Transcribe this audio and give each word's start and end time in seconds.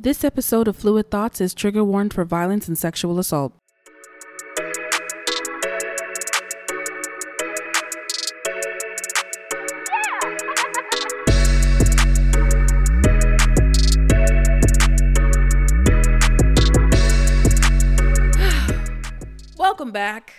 This 0.00 0.22
episode 0.22 0.68
of 0.68 0.76
Fluid 0.76 1.10
Thoughts 1.10 1.40
is 1.40 1.52
trigger 1.52 1.82
warned 1.82 2.14
for 2.14 2.24
violence 2.24 2.68
and 2.68 2.78
sexual 2.78 3.18
assault. 3.18 3.52
Welcome 19.58 19.90
back, 19.90 20.34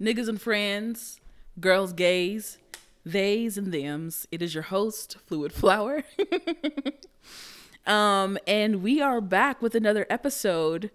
niggas 0.00 0.28
and 0.28 0.40
friends, 0.40 1.18
girls, 1.58 1.92
gays, 1.92 2.58
theys 3.04 3.58
and 3.58 3.72
thems. 3.72 4.28
It 4.30 4.40
is 4.40 4.54
your 4.54 4.62
host, 4.62 5.16
Fluid 5.26 5.52
Flower. 5.52 6.04
Um, 7.88 8.36
and 8.46 8.82
we 8.82 9.00
are 9.00 9.22
back 9.22 9.62
with 9.62 9.74
another 9.74 10.06
episode 10.10 10.90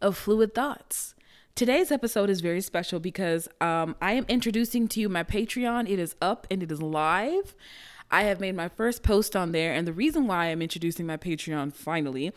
of 0.00 0.16
Fluid 0.16 0.54
Thoughts. 0.54 1.14
Today's 1.54 1.92
episode 1.92 2.30
is 2.30 2.40
very 2.40 2.62
special 2.62 3.00
because 3.00 3.48
um, 3.60 3.94
I 4.00 4.14
am 4.14 4.24
introducing 4.28 4.88
to 4.88 5.00
you 5.00 5.10
my 5.10 5.24
Patreon. 5.24 5.90
It 5.90 5.98
is 5.98 6.16
up 6.22 6.46
and 6.50 6.62
it 6.62 6.72
is 6.72 6.80
live. 6.80 7.54
I 8.10 8.22
have 8.22 8.40
made 8.40 8.56
my 8.56 8.68
first 8.68 9.02
post 9.02 9.36
on 9.36 9.52
there, 9.52 9.74
and 9.74 9.86
the 9.86 9.92
reason 9.92 10.26
why 10.26 10.46
I'm 10.46 10.62
introducing 10.62 11.04
my 11.04 11.18
Patreon 11.18 11.74
finally 11.74 12.32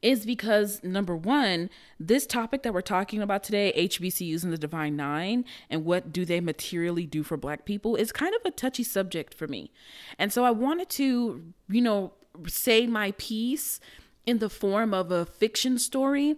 is 0.00 0.24
because 0.24 0.80
number 0.84 1.16
one, 1.16 1.68
this 1.98 2.24
topic 2.24 2.62
that 2.62 2.72
we're 2.72 2.82
talking 2.82 3.20
about 3.20 3.42
today, 3.42 3.72
HBCUs 3.76 4.44
and 4.44 4.52
the 4.52 4.58
Divine 4.58 4.94
Nine, 4.94 5.44
and 5.68 5.84
what 5.84 6.12
do 6.12 6.24
they 6.24 6.38
materially 6.38 7.06
do 7.06 7.24
for 7.24 7.36
Black 7.36 7.64
people, 7.64 7.96
is 7.96 8.12
kind 8.12 8.36
of 8.36 8.42
a 8.44 8.52
touchy 8.52 8.84
subject 8.84 9.34
for 9.34 9.48
me. 9.48 9.72
And 10.16 10.32
so 10.32 10.44
I 10.44 10.52
wanted 10.52 10.88
to, 10.90 11.42
you 11.68 11.80
know, 11.80 12.12
say 12.46 12.86
my 12.86 13.12
piece 13.12 13.80
in 14.24 14.38
the 14.38 14.50
form 14.50 14.92
of 14.92 15.10
a 15.10 15.24
fiction 15.24 15.78
story 15.78 16.36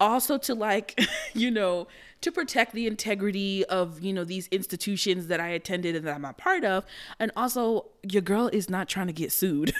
also 0.00 0.38
to 0.38 0.54
like 0.54 0.98
you 1.34 1.50
know 1.50 1.86
to 2.20 2.32
protect 2.32 2.72
the 2.72 2.86
integrity 2.86 3.64
of 3.66 4.00
you 4.00 4.12
know 4.12 4.24
these 4.24 4.48
institutions 4.48 5.28
that 5.28 5.40
i 5.40 5.48
attended 5.48 5.94
and 5.96 6.06
that 6.06 6.14
i'm 6.14 6.24
a 6.24 6.32
part 6.32 6.64
of 6.64 6.84
and 7.18 7.30
also 7.36 7.86
your 8.02 8.22
girl 8.22 8.48
is 8.48 8.68
not 8.68 8.88
trying 8.88 9.06
to 9.06 9.12
get 9.12 9.32
sued 9.32 9.72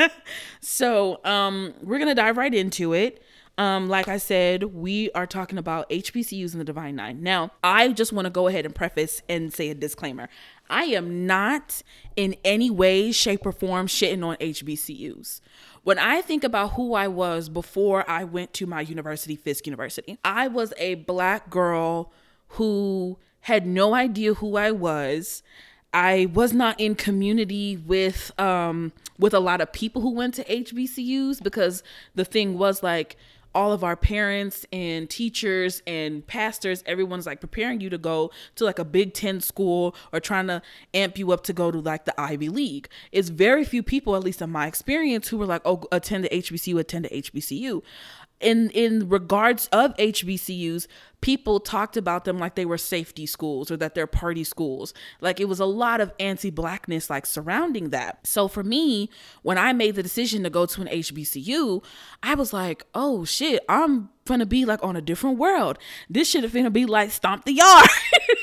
so 0.60 1.20
um 1.24 1.74
we're 1.82 1.98
gonna 1.98 2.14
dive 2.14 2.36
right 2.36 2.54
into 2.54 2.92
it 2.92 3.22
um, 3.58 3.88
like 3.88 4.08
I 4.08 4.16
said, 4.16 4.64
we 4.64 5.10
are 5.12 5.26
talking 5.26 5.58
about 5.58 5.88
HBCUs 5.90 6.52
and 6.52 6.60
the 6.60 6.64
Divine 6.64 6.96
Nine. 6.96 7.22
Now, 7.22 7.50
I 7.62 7.88
just 7.88 8.12
want 8.12 8.24
to 8.24 8.30
go 8.30 8.48
ahead 8.48 8.64
and 8.64 8.74
preface 8.74 9.22
and 9.28 9.52
say 9.52 9.68
a 9.68 9.74
disclaimer. 9.74 10.28
I 10.72 10.84
am 10.84 11.26
not 11.26 11.82
in 12.16 12.34
any 12.44 12.70
way, 12.70 13.12
shape, 13.12 13.44
or 13.44 13.52
form 13.52 13.86
shitting 13.86 14.24
on 14.24 14.36
HBCUs. 14.36 15.40
When 15.84 15.98
I 15.98 16.22
think 16.22 16.42
about 16.42 16.72
who 16.72 16.94
I 16.94 17.08
was 17.08 17.48
before 17.50 18.08
I 18.08 18.24
went 18.24 18.54
to 18.54 18.66
my 18.66 18.80
university, 18.80 19.36
Fisk 19.36 19.66
University, 19.66 20.16
I 20.24 20.48
was 20.48 20.72
a 20.78 20.94
black 20.94 21.50
girl 21.50 22.10
who 22.48 23.18
had 23.40 23.66
no 23.66 23.94
idea 23.94 24.34
who 24.34 24.56
I 24.56 24.70
was. 24.70 25.42
I 25.92 26.28
was 26.32 26.54
not 26.54 26.80
in 26.80 26.94
community 26.94 27.76
with 27.76 28.32
um 28.40 28.92
with 29.18 29.34
a 29.34 29.40
lot 29.40 29.60
of 29.60 29.72
people 29.72 30.00
who 30.00 30.14
went 30.14 30.34
to 30.34 30.44
HBCUs 30.44 31.42
because 31.42 31.82
the 32.14 32.24
thing 32.24 32.56
was 32.56 32.82
like 32.82 33.16
all 33.54 33.72
of 33.72 33.84
our 33.84 33.96
parents 33.96 34.66
and 34.72 35.08
teachers 35.08 35.82
and 35.86 36.26
pastors, 36.26 36.82
everyone's 36.86 37.26
like 37.26 37.40
preparing 37.40 37.80
you 37.80 37.90
to 37.90 37.98
go 37.98 38.30
to 38.56 38.64
like 38.64 38.78
a 38.78 38.84
Big 38.84 39.14
Ten 39.14 39.40
school 39.40 39.94
or 40.12 40.20
trying 40.20 40.46
to 40.46 40.62
amp 40.94 41.18
you 41.18 41.32
up 41.32 41.44
to 41.44 41.52
go 41.52 41.70
to 41.70 41.80
like 41.80 42.04
the 42.04 42.20
Ivy 42.20 42.48
League. 42.48 42.88
It's 43.10 43.28
very 43.28 43.64
few 43.64 43.82
people, 43.82 44.16
at 44.16 44.22
least 44.22 44.42
in 44.42 44.50
my 44.50 44.66
experience, 44.66 45.28
who 45.28 45.38
were 45.38 45.46
like, 45.46 45.62
oh, 45.64 45.84
attend 45.92 46.24
the 46.24 46.28
HBCU, 46.28 46.78
attend 46.78 47.04
the 47.06 47.22
HBCU 47.22 47.82
in 48.42 48.70
in 48.70 49.08
regards 49.08 49.68
of 49.68 49.96
HBCUs, 49.96 50.86
people 51.20 51.60
talked 51.60 51.96
about 51.96 52.24
them 52.24 52.38
like 52.38 52.56
they 52.56 52.64
were 52.66 52.76
safety 52.78 53.26
schools 53.26 53.70
or 53.70 53.76
that 53.78 53.94
they're 53.94 54.06
party 54.06 54.44
schools. 54.44 54.92
Like 55.20 55.40
it 55.40 55.48
was 55.48 55.60
a 55.60 55.64
lot 55.64 56.00
of 56.00 56.12
anti-blackness 56.18 57.08
like 57.08 57.26
surrounding 57.26 57.90
that. 57.90 58.26
So 58.26 58.48
for 58.48 58.62
me, 58.62 59.08
when 59.42 59.56
I 59.56 59.72
made 59.72 59.94
the 59.94 60.02
decision 60.02 60.42
to 60.42 60.50
go 60.50 60.66
to 60.66 60.80
an 60.82 60.88
HBCU, 60.88 61.82
I 62.22 62.34
was 62.34 62.52
like, 62.52 62.84
"Oh 62.94 63.24
shit, 63.24 63.64
I'm 63.68 64.10
gonna 64.26 64.46
be 64.46 64.64
like 64.64 64.82
on 64.82 64.96
a 64.96 65.00
different 65.00 65.38
world. 65.38 65.78
This 66.10 66.28
shit 66.28 66.44
is 66.44 66.52
gonna 66.52 66.70
be 66.70 66.86
like 66.86 67.10
stomp 67.10 67.44
the 67.44 67.54
yard." 67.54 67.88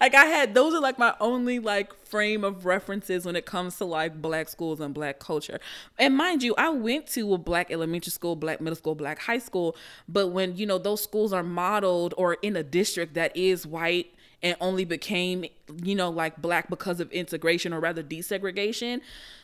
like 0.00 0.14
I 0.14 0.24
had 0.24 0.54
those 0.54 0.74
are 0.74 0.80
like 0.80 0.98
my 0.98 1.14
only 1.20 1.58
like 1.58 1.92
frame 2.06 2.44
of 2.44 2.66
references 2.66 3.24
when 3.24 3.36
it 3.36 3.46
comes 3.46 3.76
to 3.78 3.84
like 3.84 4.20
black 4.20 4.48
schools 4.48 4.80
and 4.80 4.94
black 4.94 5.18
culture. 5.18 5.60
And 5.98 6.16
mind 6.16 6.42
you, 6.42 6.54
I 6.56 6.68
went 6.70 7.06
to 7.08 7.34
a 7.34 7.38
black 7.38 7.70
elementary 7.70 8.10
school, 8.10 8.36
black 8.36 8.60
middle 8.60 8.76
school, 8.76 8.94
black 8.94 9.20
high 9.20 9.38
school, 9.38 9.76
but 10.08 10.28
when 10.28 10.56
you 10.56 10.66
know 10.66 10.78
those 10.78 11.02
schools 11.02 11.32
are 11.32 11.42
modeled 11.42 12.14
or 12.16 12.34
in 12.34 12.56
a 12.56 12.62
district 12.62 13.14
that 13.14 13.36
is 13.36 13.66
white 13.66 14.14
and 14.42 14.56
only 14.60 14.84
became 14.84 15.44
you 15.82 15.94
know 15.94 16.10
like 16.10 16.40
black 16.42 16.68
because 16.68 17.00
of 17.00 17.10
integration 17.12 17.72
or 17.72 17.80
rather 17.80 18.02
desegregation 18.02 19.00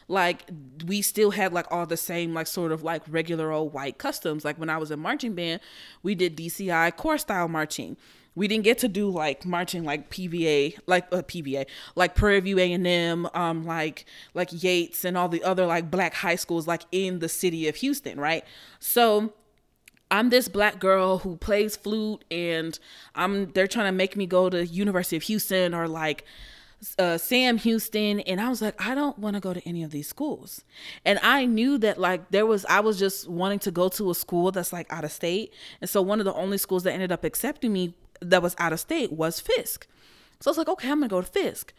like 0.09 0.51
we 0.87 1.03
still 1.03 1.31
had 1.31 1.53
like 1.53 1.67
all 1.71 1.87
the 1.87 1.97
same 1.97 2.35
like 2.35 2.47
sort 2.47 2.73
of 2.73 2.83
like 2.83 3.03
regular 3.09 3.53
old 3.53 3.73
white 3.73 3.99
customs 3.99 4.45
like 4.45 4.59
when 4.59 4.69
i 4.69 4.77
was 4.77 4.91
in 4.91 4.99
marching 4.99 5.35
band 5.35 5.61
we 6.03 6.15
did 6.15 6.37
dci 6.37 6.97
corps 6.97 7.19
style 7.19 7.49
marching 7.49 7.97
we 8.39 8.47
didn't 8.47 8.65
get 8.65 8.79
to 8.79 8.89
do 8.89 9.11
like 9.11 9.45
marching 9.45 9.85
like 9.85 10.11
PVA, 10.11 10.79
like 10.87 11.07
uh, 11.13 11.23
PVA, 11.23 11.67
like 11.97 12.15
Prairie 12.15 12.41
View 12.41 12.59
A 12.61 12.73
and 12.73 12.87
M, 12.87 13.29
um, 13.35 13.65
like 13.65 14.07
like 14.33 14.49
Yates 14.63 15.05
and 15.05 15.19
all 15.19 15.29
the 15.29 15.43
other 15.43 15.67
like 15.67 15.91
black 15.91 16.15
high 16.15 16.37
schools 16.37 16.67
like 16.69 16.83
in 16.93 17.19
the 17.19 17.29
city 17.29 17.67
of 17.67 17.77
Houston, 17.77 18.19
right? 18.21 18.45
So 18.79 19.33
I'm 20.11 20.31
this 20.31 20.49
black 20.49 20.79
girl 20.79 21.19
who 21.19 21.37
plays 21.37 21.77
flute, 21.77 22.25
and 22.31 22.79
I'm 23.17 23.51
they're 23.53 23.67
trying 23.67 23.87
to 23.87 23.97
make 23.97 24.17
me 24.17 24.27
go 24.27 24.49
to 24.49 24.65
University 24.65 25.17
of 25.17 25.25
Houston 25.25 25.75
or 25.75 25.89
like 25.89 26.25
uh, 26.99 27.19
Sam 27.19 27.59
Houston, 27.59 28.21
and 28.21 28.41
I 28.41 28.49
was 28.49 28.63
like, 28.63 28.81
I 28.81 28.95
don't 28.95 29.19
want 29.19 29.35
to 29.35 29.41
go 29.41 29.53
to 29.53 29.69
any 29.69 29.83
of 29.83 29.91
these 29.91 30.09
schools. 30.09 30.65
And 31.05 31.19
I 31.23 31.45
knew 31.45 31.77
that 31.79 31.99
like 31.99 32.31
there 32.31 32.47
was, 32.47 32.65
I 32.67 32.81
was 32.81 32.99
just 32.99 33.29
wanting 33.29 33.59
to 33.61 33.71
go 33.71 33.89
to 33.89 34.11
a 34.11 34.15
school 34.15 34.53
that's 34.53 34.73
like 34.73 34.91
out 34.93 35.05
of 35.05 35.11
state. 35.11 35.53
And 35.81 35.91
so 35.91 36.01
one 36.03 36.21
of 36.21 36.25
the 36.25 36.35
only 36.35 36.57
schools 36.57 36.85
that 36.85 36.93
ended 36.93 37.11
up 37.11 37.25
accepting 37.25 37.73
me 37.73 37.95
that 38.21 38.43
was 38.43 38.55
out 38.59 38.73
of 38.73 38.81
state 38.81 39.13
was 39.13 39.41
Fisk. 39.41 39.87
So 40.41 40.49
I 40.49 40.53
was 40.53 40.59
like, 40.59 40.69
okay, 40.69 40.91
I'm 40.91 41.01
gonna 41.01 41.09
go 41.09 41.21
to 41.21 41.27
Fisk. 41.27 41.73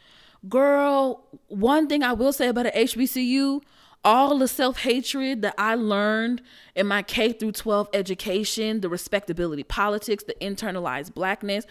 Girl, 0.47 1.25
one 1.47 1.87
thing 1.87 2.03
I 2.03 2.13
will 2.13 2.31
say 2.31 2.47
about 2.47 2.67
an 2.67 2.71
HBCU, 2.73 3.61
all 4.05 4.37
the 4.37 4.47
self-hatred 4.47 5.41
that 5.41 5.55
I 5.57 5.75
learned 5.75 6.41
in 6.75 6.87
my 6.87 7.01
K 7.01 7.33
through 7.33 7.51
12 7.51 7.89
education, 7.93 8.79
the 8.79 8.89
respectability 8.89 9.63
politics, 9.63 10.23
the 10.23 10.35
internalized 10.35 11.13
blackness, 11.13 11.65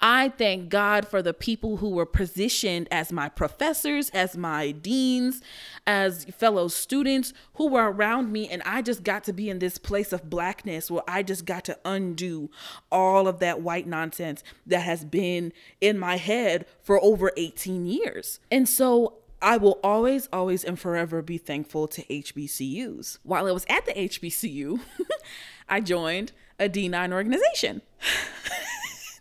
I 0.00 0.28
thank 0.28 0.68
God 0.68 1.08
for 1.08 1.22
the 1.22 1.32
people 1.32 1.78
who 1.78 1.90
were 1.90 2.06
positioned 2.06 2.86
as 2.90 3.10
my 3.10 3.28
professors, 3.28 4.10
as 4.10 4.36
my 4.36 4.70
deans, 4.72 5.40
as 5.86 6.24
fellow 6.26 6.68
students 6.68 7.32
who 7.54 7.68
were 7.68 7.90
around 7.90 8.30
me. 8.30 8.48
And 8.48 8.62
I 8.64 8.82
just 8.82 9.02
got 9.02 9.24
to 9.24 9.32
be 9.32 9.48
in 9.48 9.58
this 9.58 9.78
place 9.78 10.12
of 10.12 10.28
blackness 10.28 10.90
where 10.90 11.02
I 11.08 11.22
just 11.22 11.46
got 11.46 11.64
to 11.66 11.78
undo 11.84 12.50
all 12.92 13.26
of 13.26 13.38
that 13.38 13.62
white 13.62 13.86
nonsense 13.86 14.42
that 14.66 14.80
has 14.80 15.04
been 15.04 15.52
in 15.80 15.98
my 15.98 16.16
head 16.16 16.66
for 16.82 17.02
over 17.02 17.32
18 17.36 17.86
years. 17.86 18.38
And 18.50 18.68
so 18.68 19.14
I 19.40 19.56
will 19.56 19.78
always, 19.82 20.28
always, 20.32 20.64
and 20.64 20.78
forever 20.78 21.22
be 21.22 21.38
thankful 21.38 21.88
to 21.88 22.02
HBCUs. 22.04 23.18
While 23.22 23.46
I 23.46 23.52
was 23.52 23.64
at 23.68 23.86
the 23.86 23.92
HBCU, 23.92 24.80
I 25.68 25.80
joined 25.80 26.32
a 26.58 26.68
D9 26.68 27.12
organization. 27.12 27.82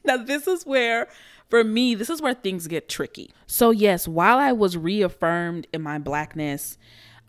now, 0.08 0.18
this 0.18 0.48
is 0.48 0.66
where, 0.66 1.08
for 1.50 1.64
me, 1.64 1.96
this 1.96 2.10
is 2.10 2.22
where 2.22 2.34
things 2.34 2.68
get 2.68 2.90
tricky. 2.90 3.32
So, 3.48 3.72
yes, 3.72 4.08
while 4.08 4.38
I 4.38 4.52
was 4.52 4.78
reaffirmed 4.78 5.68
in 5.74 5.82
my 5.82 6.00
blackness, 6.00 6.78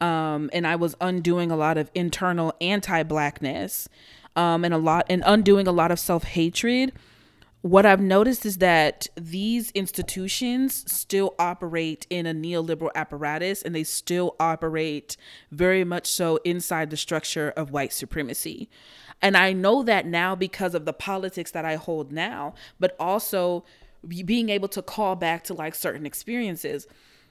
um, 0.00 0.50
and 0.53 0.66
I 0.66 0.76
was 0.76 0.94
undoing 1.00 1.50
a 1.50 1.56
lot 1.56 1.78
of 1.78 1.91
internal 1.94 2.53
anti-blackness, 2.60 3.88
um, 4.37 4.64
and 4.64 4.75
a 4.75 4.78
lot 4.78 5.06
and 5.08 5.23
undoing 5.26 5.67
a 5.67 5.73
lot 5.73 5.90
of 5.90 5.99
self-hatred. 5.99 6.93
What 7.62 7.84
I've 7.84 8.00
noticed 8.00 8.46
is 8.46 8.58
that 8.58 9.08
these 9.17 9.72
institutions 9.72 10.84
still 10.93 11.34
operate 11.38 12.06
in 12.11 12.26
a 12.26 12.34
neoliberal 12.34 12.90
apparatus 12.94 13.62
and 13.62 13.75
they 13.75 13.82
still 13.82 14.37
operate 14.38 15.17
very 15.50 15.82
much 15.82 16.06
so 16.06 16.38
inside 16.44 16.90
the 16.90 16.96
structure 16.96 17.52
of 17.56 17.72
white 17.72 17.93
supremacy. 17.93 18.69
And 19.23 19.37
I 19.37 19.53
know 19.53 19.83
that 19.83 20.07
now 20.07 20.35
because 20.35 20.75
of 20.75 20.85
the 20.85 20.93
politics 20.93 21.51
that 21.53 21.65
I 21.65 21.77
hold 21.77 22.13
now, 22.13 22.55
but 22.79 22.95
also 23.01 23.65
being 24.07 24.51
able 24.51 24.69
to 24.69 24.83
call 24.83 25.17
back 25.17 25.45
to 25.45 25.55
like 25.55 25.75
certain 25.75 26.07
experiences. 26.07 26.87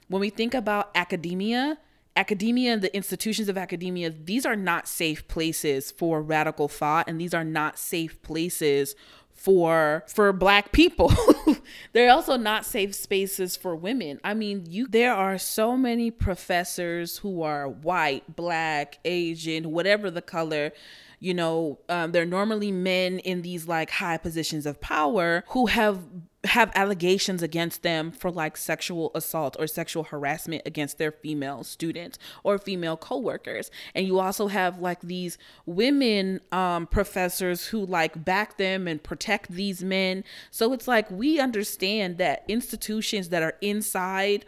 When 0.08 0.20
we 0.20 0.30
think 0.30 0.54
about 0.54 0.90
academia, 0.94 1.78
academia 2.16 2.72
and 2.72 2.82
the 2.82 2.94
institutions 2.94 3.48
of 3.48 3.58
academia, 3.58 4.10
these 4.10 4.46
are 4.46 4.56
not 4.56 4.88
safe 4.88 5.26
places 5.28 5.90
for 5.90 6.22
radical 6.22 6.68
thought, 6.68 7.08
and 7.08 7.20
these 7.20 7.34
are 7.34 7.44
not 7.44 7.78
safe 7.78 8.20
places 8.22 8.94
for 9.32 10.02
for 10.06 10.32
black 10.32 10.72
people. 10.72 11.12
They're 11.92 12.10
also 12.10 12.36
not 12.36 12.64
safe 12.64 12.94
spaces 12.94 13.56
for 13.56 13.76
women. 13.76 14.18
I 14.24 14.34
mean, 14.34 14.64
you 14.68 14.88
there 14.88 15.14
are 15.14 15.38
so 15.38 15.76
many 15.76 16.10
professors 16.10 17.18
who 17.18 17.42
are 17.42 17.68
white, 17.68 18.34
black, 18.34 18.98
Asian, 19.04 19.70
whatever 19.70 20.10
the 20.10 20.22
color 20.22 20.72
you 21.18 21.34
know 21.34 21.78
um, 21.88 22.12
they're 22.12 22.26
normally 22.26 22.72
men 22.72 23.18
in 23.20 23.42
these 23.42 23.66
like 23.66 23.90
high 23.90 24.16
positions 24.16 24.66
of 24.66 24.80
power 24.80 25.44
who 25.48 25.66
have 25.66 26.00
have 26.46 26.70
allegations 26.74 27.42
against 27.42 27.82
them 27.82 28.10
for 28.10 28.30
like 28.30 28.56
sexual 28.56 29.10
assault 29.14 29.56
or 29.58 29.66
sexual 29.66 30.04
harassment 30.04 30.62
against 30.64 30.98
their 30.98 31.12
female 31.12 31.64
students 31.64 32.18
or 32.44 32.58
female 32.58 32.96
coworkers. 32.96 33.70
And 33.94 34.06
you 34.06 34.18
also 34.18 34.46
have 34.48 34.78
like 34.78 35.00
these 35.00 35.38
women 35.66 36.40
um, 36.52 36.86
professors 36.86 37.66
who 37.66 37.84
like 37.84 38.24
back 38.24 38.56
them 38.56 38.88
and 38.88 39.02
protect 39.02 39.50
these 39.50 39.82
men. 39.82 40.24
So 40.50 40.72
it's 40.72 40.88
like 40.88 41.10
we 41.10 41.40
understand 41.40 42.18
that 42.18 42.44
institutions 42.48 43.28
that 43.30 43.42
are 43.42 43.54
inside 43.60 44.44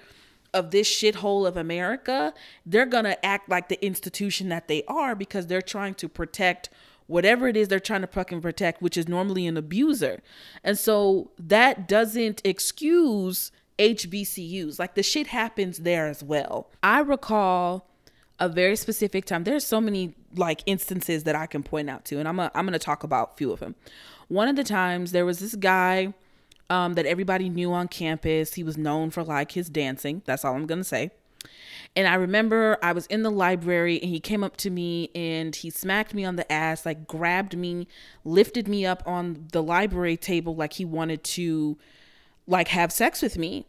of 0.55 0.71
this 0.71 0.89
shithole 0.89 1.47
of 1.47 1.57
America, 1.57 2.33
they're 2.65 2.87
going 2.87 3.05
to 3.05 3.25
act 3.25 3.49
like 3.49 3.69
the 3.69 3.85
institution 3.85 4.49
that 4.49 4.69
they 4.69 4.83
are 4.89 5.15
because 5.15 5.47
they're 5.47 5.63
trying 5.63 5.95
to 5.95 6.09
protect 6.09 6.71
whatever 7.07 7.49
it 7.49 7.57
is 7.57 7.69
they're 7.69 7.81
trying 7.81 8.03
to 8.03 8.07
fucking 8.07 8.41
protect, 8.41 8.81
which 8.83 8.97
is 8.97 9.09
normally 9.09 9.47
an 9.47 9.57
abuser. 9.57 10.21
And 10.63 10.79
so 10.79 11.31
that 11.39 11.89
doesn't 11.89 12.43
excuse 12.45 13.51
HBCUs. 13.79 14.79
Like 14.79 14.95
the 14.95 15.03
shit 15.03 15.29
happens 15.29 15.79
there 15.79 16.07
as 16.07 16.23
well. 16.23 16.71
I 16.83 17.01
recall 17.01 17.89
a 18.39 18.49
very 18.49 18.77
specific 18.77 19.25
time. 19.25 19.45
There's 19.45 19.67
so 19.67 19.81
many 19.81 20.15
like 20.37 20.63
instances 20.67 21.25
that 21.25 21.35
I 21.35 21.47
can 21.47 21.63
point 21.63 21.91
out 21.91 22.05
to, 22.07 22.19
and 22.19 22.29
I'm 22.29 22.39
a, 22.39 22.51
I'm 22.55 22.67
gonna 22.67 22.79
talk 22.79 23.03
about 23.03 23.33
a 23.33 23.37
few 23.37 23.53
of 23.53 23.61
them. 23.61 23.75
One 24.29 24.49
of 24.49 24.57
the 24.57 24.65
times 24.65 25.13
there 25.13 25.25
was 25.25 25.39
this 25.39 25.55
guy 25.55 26.13
um, 26.71 26.95
that 26.95 27.07
everybody 27.07 27.49
knew 27.49 27.73
on 27.73 27.89
campus. 27.89 28.55
He 28.55 28.63
was 28.63 28.77
known 28.77 29.11
for 29.11 29.23
like 29.23 29.53
his 29.53 29.69
dancing. 29.69 30.23
That's 30.25 30.45
all 30.45 30.55
I'm 30.55 30.67
gonna 30.67 30.85
say. 30.85 31.11
And 31.97 32.07
I 32.07 32.15
remember 32.15 32.79
I 32.83 32.93
was 32.93 33.07
in 33.07 33.23
the 33.23 33.31
library 33.31 34.01
and 34.01 34.11
he 34.11 34.21
came 34.21 34.45
up 34.45 34.57
to 34.59 34.71
me 34.71 35.11
and 35.15 35.55
he 35.55 35.71
smacked 35.71 36.15
me 36.15 36.25
on 36.25 36.37
the 36.37 36.51
ass, 36.51 36.85
like 36.85 37.07
grabbed 37.07 37.57
me, 37.57 37.89
lifted 38.25 38.69
me 38.69 38.87
up 38.87 39.03
on 39.07 39.49
the 39.53 39.63
library 39.63 40.17
table 40.17 40.55
like 40.55 40.75
he 40.75 40.85
wanted 40.85 41.25
to 41.25 41.79
like 42.47 42.69
have 42.69 42.93
sex 42.93 43.23
with 43.23 43.39
me. 43.39 43.67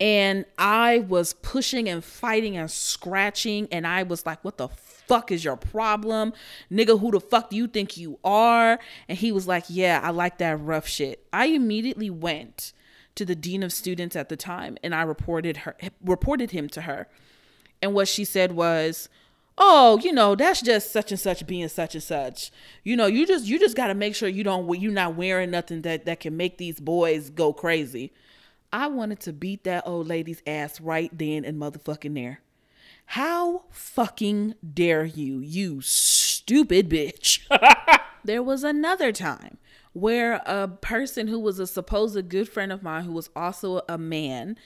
And 0.00 0.44
I 0.58 1.00
was 1.00 1.34
pushing 1.34 1.88
and 1.88 2.02
fighting 2.02 2.56
and 2.56 2.70
scratching 2.70 3.68
and 3.70 3.86
I 3.86 4.02
was 4.02 4.26
like, 4.26 4.42
what 4.44 4.56
the 4.56 4.68
fuck 5.12 5.30
is 5.30 5.44
your 5.44 5.56
problem? 5.56 6.32
Nigga, 6.70 6.98
who 6.98 7.10
the 7.10 7.20
fuck 7.20 7.50
do 7.50 7.56
you 7.56 7.66
think 7.66 7.98
you 7.98 8.18
are? 8.24 8.78
And 9.08 9.18
he 9.18 9.30
was 9.30 9.46
like, 9.46 9.64
yeah, 9.68 10.00
I 10.02 10.08
like 10.08 10.38
that 10.38 10.58
rough 10.58 10.88
shit. 10.88 11.26
I 11.34 11.46
immediately 11.46 12.08
went 12.08 12.72
to 13.16 13.26
the 13.26 13.34
dean 13.34 13.62
of 13.62 13.74
students 13.74 14.16
at 14.16 14.30
the 14.30 14.38
time 14.38 14.78
and 14.82 14.94
I 14.94 15.02
reported 15.02 15.58
her 15.58 15.76
reported 16.02 16.52
him 16.52 16.66
to 16.70 16.82
her. 16.82 17.08
And 17.82 17.92
what 17.92 18.08
she 18.08 18.24
said 18.24 18.52
was, 18.52 19.10
"Oh, 19.58 19.98
you 19.98 20.12
know, 20.12 20.34
that's 20.34 20.62
just 20.62 20.92
such 20.92 21.10
and 21.10 21.20
such 21.20 21.46
being 21.46 21.68
such 21.68 21.94
and 21.94 22.02
such. 22.02 22.50
You 22.82 22.96
know, 22.96 23.06
you 23.06 23.26
just 23.26 23.44
you 23.44 23.58
just 23.58 23.76
got 23.76 23.88
to 23.88 23.94
make 23.94 24.14
sure 24.14 24.30
you 24.30 24.44
don't 24.44 24.80
you're 24.80 24.92
not 24.92 25.14
wearing 25.14 25.50
nothing 25.50 25.82
that 25.82 26.06
that 26.06 26.20
can 26.20 26.38
make 26.38 26.56
these 26.56 26.80
boys 26.80 27.28
go 27.28 27.52
crazy." 27.52 28.12
I 28.72 28.86
wanted 28.86 29.20
to 29.20 29.34
beat 29.34 29.64
that 29.64 29.82
old 29.86 30.08
lady's 30.08 30.42
ass 30.46 30.80
right 30.80 31.10
then 31.12 31.44
and 31.44 31.60
motherfucking 31.60 32.14
there. 32.14 32.40
How 33.12 33.64
fucking 33.68 34.54
dare 34.72 35.04
you, 35.04 35.40
you 35.40 35.82
stupid 35.82 36.88
bitch. 36.88 37.40
there 38.24 38.42
was 38.42 38.64
another 38.64 39.12
time 39.12 39.58
where 39.92 40.40
a 40.46 40.66
person 40.66 41.28
who 41.28 41.38
was 41.38 41.58
a 41.58 41.66
supposed 41.66 42.30
good 42.30 42.48
friend 42.48 42.72
of 42.72 42.82
mine, 42.82 43.04
who 43.04 43.12
was 43.12 43.28
also 43.36 43.82
a 43.86 43.98
man, 43.98 44.56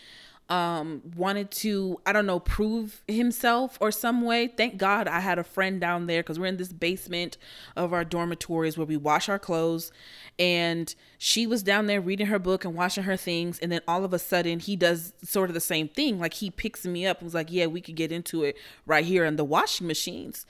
um 0.49 1.03
wanted 1.17 1.51
to 1.51 2.01
i 2.07 2.13
don't 2.13 2.27
know 2.27 2.39
prove 2.39 3.03
himself 3.09 3.77
or 3.81 3.91
some 3.91 4.23
way. 4.23 4.47
Thank 4.47 4.77
god 4.77 5.09
i 5.09 5.19
had 5.19 5.39
a 5.39 5.45
friend 5.45 5.81
down 5.81 6.07
there 6.07 6.23
because 6.23 6.39
we're 6.39 6.47
in 6.47 6.57
this 6.57 6.73
basement 6.73 7.37
of 7.75 7.93
our 7.93 8.05
dormitories 8.05 8.79
where 8.79 8.87
we 8.87 8.97
wash 8.97 9.29
our 9.29 9.39
clothes. 9.39 9.91
And 10.39 10.95
she 11.19 11.47
was 11.47 11.63
down 11.63 11.87
there 11.87 12.01
reading 12.01 12.27
her 12.27 12.39
book 12.39 12.65
and 12.65 12.75
washing 12.75 13.05
her 13.05 13.17
things. 13.17 13.59
And 13.59 13.73
then 13.73 13.81
all 13.89 14.05
of 14.05 14.13
a 14.13 14.19
sudden 14.19 14.61
he 14.61 14.77
does 14.77 15.15
sort 15.25 15.51
of 15.51 15.55
the 15.55 15.61
same 15.61 15.89
thing. 15.89 16.21
Like 16.21 16.35
he 16.35 16.51
picks 16.51 16.85
me 16.85 17.07
up 17.07 17.19
and 17.19 17.25
was 17.27 17.35
like 17.35 17.51
yeah 17.51 17.67
we 17.67 17.81
could 17.81 17.97
get 17.97 18.13
into 18.13 18.45
it 18.45 18.57
right 18.85 19.05
here 19.05 19.25
in 19.25 19.37
the 19.37 19.45
washing 19.45 19.87
machines 19.87 20.47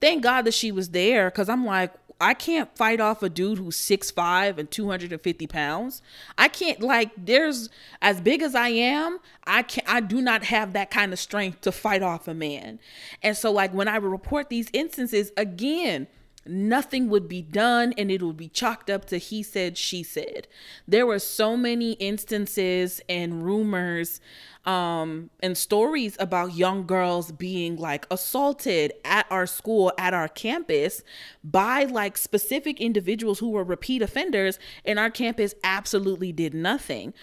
thank 0.00 0.22
god 0.22 0.42
that 0.42 0.54
she 0.54 0.72
was 0.72 0.90
there 0.90 1.30
because 1.30 1.48
i'm 1.48 1.64
like 1.64 1.92
I 2.20 2.34
can't 2.34 2.76
fight 2.76 3.00
off 3.00 3.22
a 3.22 3.30
dude 3.30 3.56
who's 3.56 3.76
six 3.76 4.10
five 4.10 4.58
and 4.58 4.70
250 4.70 5.46
pounds. 5.46 6.02
I 6.36 6.48
can't 6.48 6.80
like 6.82 7.12
there's 7.16 7.70
as 8.02 8.20
big 8.20 8.42
as 8.42 8.54
I 8.54 8.68
am, 8.68 9.20
I 9.46 9.62
can 9.62 9.84
I 9.86 10.00
do 10.00 10.20
not 10.20 10.44
have 10.44 10.74
that 10.74 10.90
kind 10.90 11.14
of 11.14 11.18
strength 11.18 11.62
to 11.62 11.72
fight 11.72 12.02
off 12.02 12.28
a 12.28 12.34
man. 12.34 12.78
And 13.22 13.36
so 13.36 13.50
like 13.50 13.72
when 13.72 13.88
I 13.88 13.96
report 13.96 14.50
these 14.50 14.68
instances 14.74 15.32
again, 15.38 16.08
nothing 16.46 17.08
would 17.08 17.28
be 17.28 17.42
done 17.42 17.92
and 17.98 18.10
it 18.10 18.22
would 18.22 18.36
be 18.36 18.48
chalked 18.48 18.88
up 18.90 19.04
to 19.06 19.18
he 19.18 19.42
said 19.42 19.76
she 19.76 20.02
said. 20.02 20.48
There 20.86 21.06
were 21.06 21.18
so 21.18 21.56
many 21.56 21.92
instances 21.92 23.00
and 23.08 23.42
rumors 23.44 24.20
um 24.66 25.30
and 25.42 25.56
stories 25.56 26.16
about 26.20 26.54
young 26.54 26.86
girls 26.86 27.32
being 27.32 27.76
like 27.76 28.06
assaulted 28.10 28.92
at 29.04 29.26
our 29.30 29.46
school 29.46 29.90
at 29.96 30.12
our 30.12 30.28
campus 30.28 31.02
by 31.42 31.84
like 31.84 32.18
specific 32.18 32.78
individuals 32.80 33.38
who 33.38 33.50
were 33.50 33.64
repeat 33.64 34.02
offenders 34.02 34.58
and 34.84 34.98
our 34.98 35.10
campus 35.10 35.54
absolutely 35.64 36.32
did 36.32 36.52
nothing. 36.52 37.14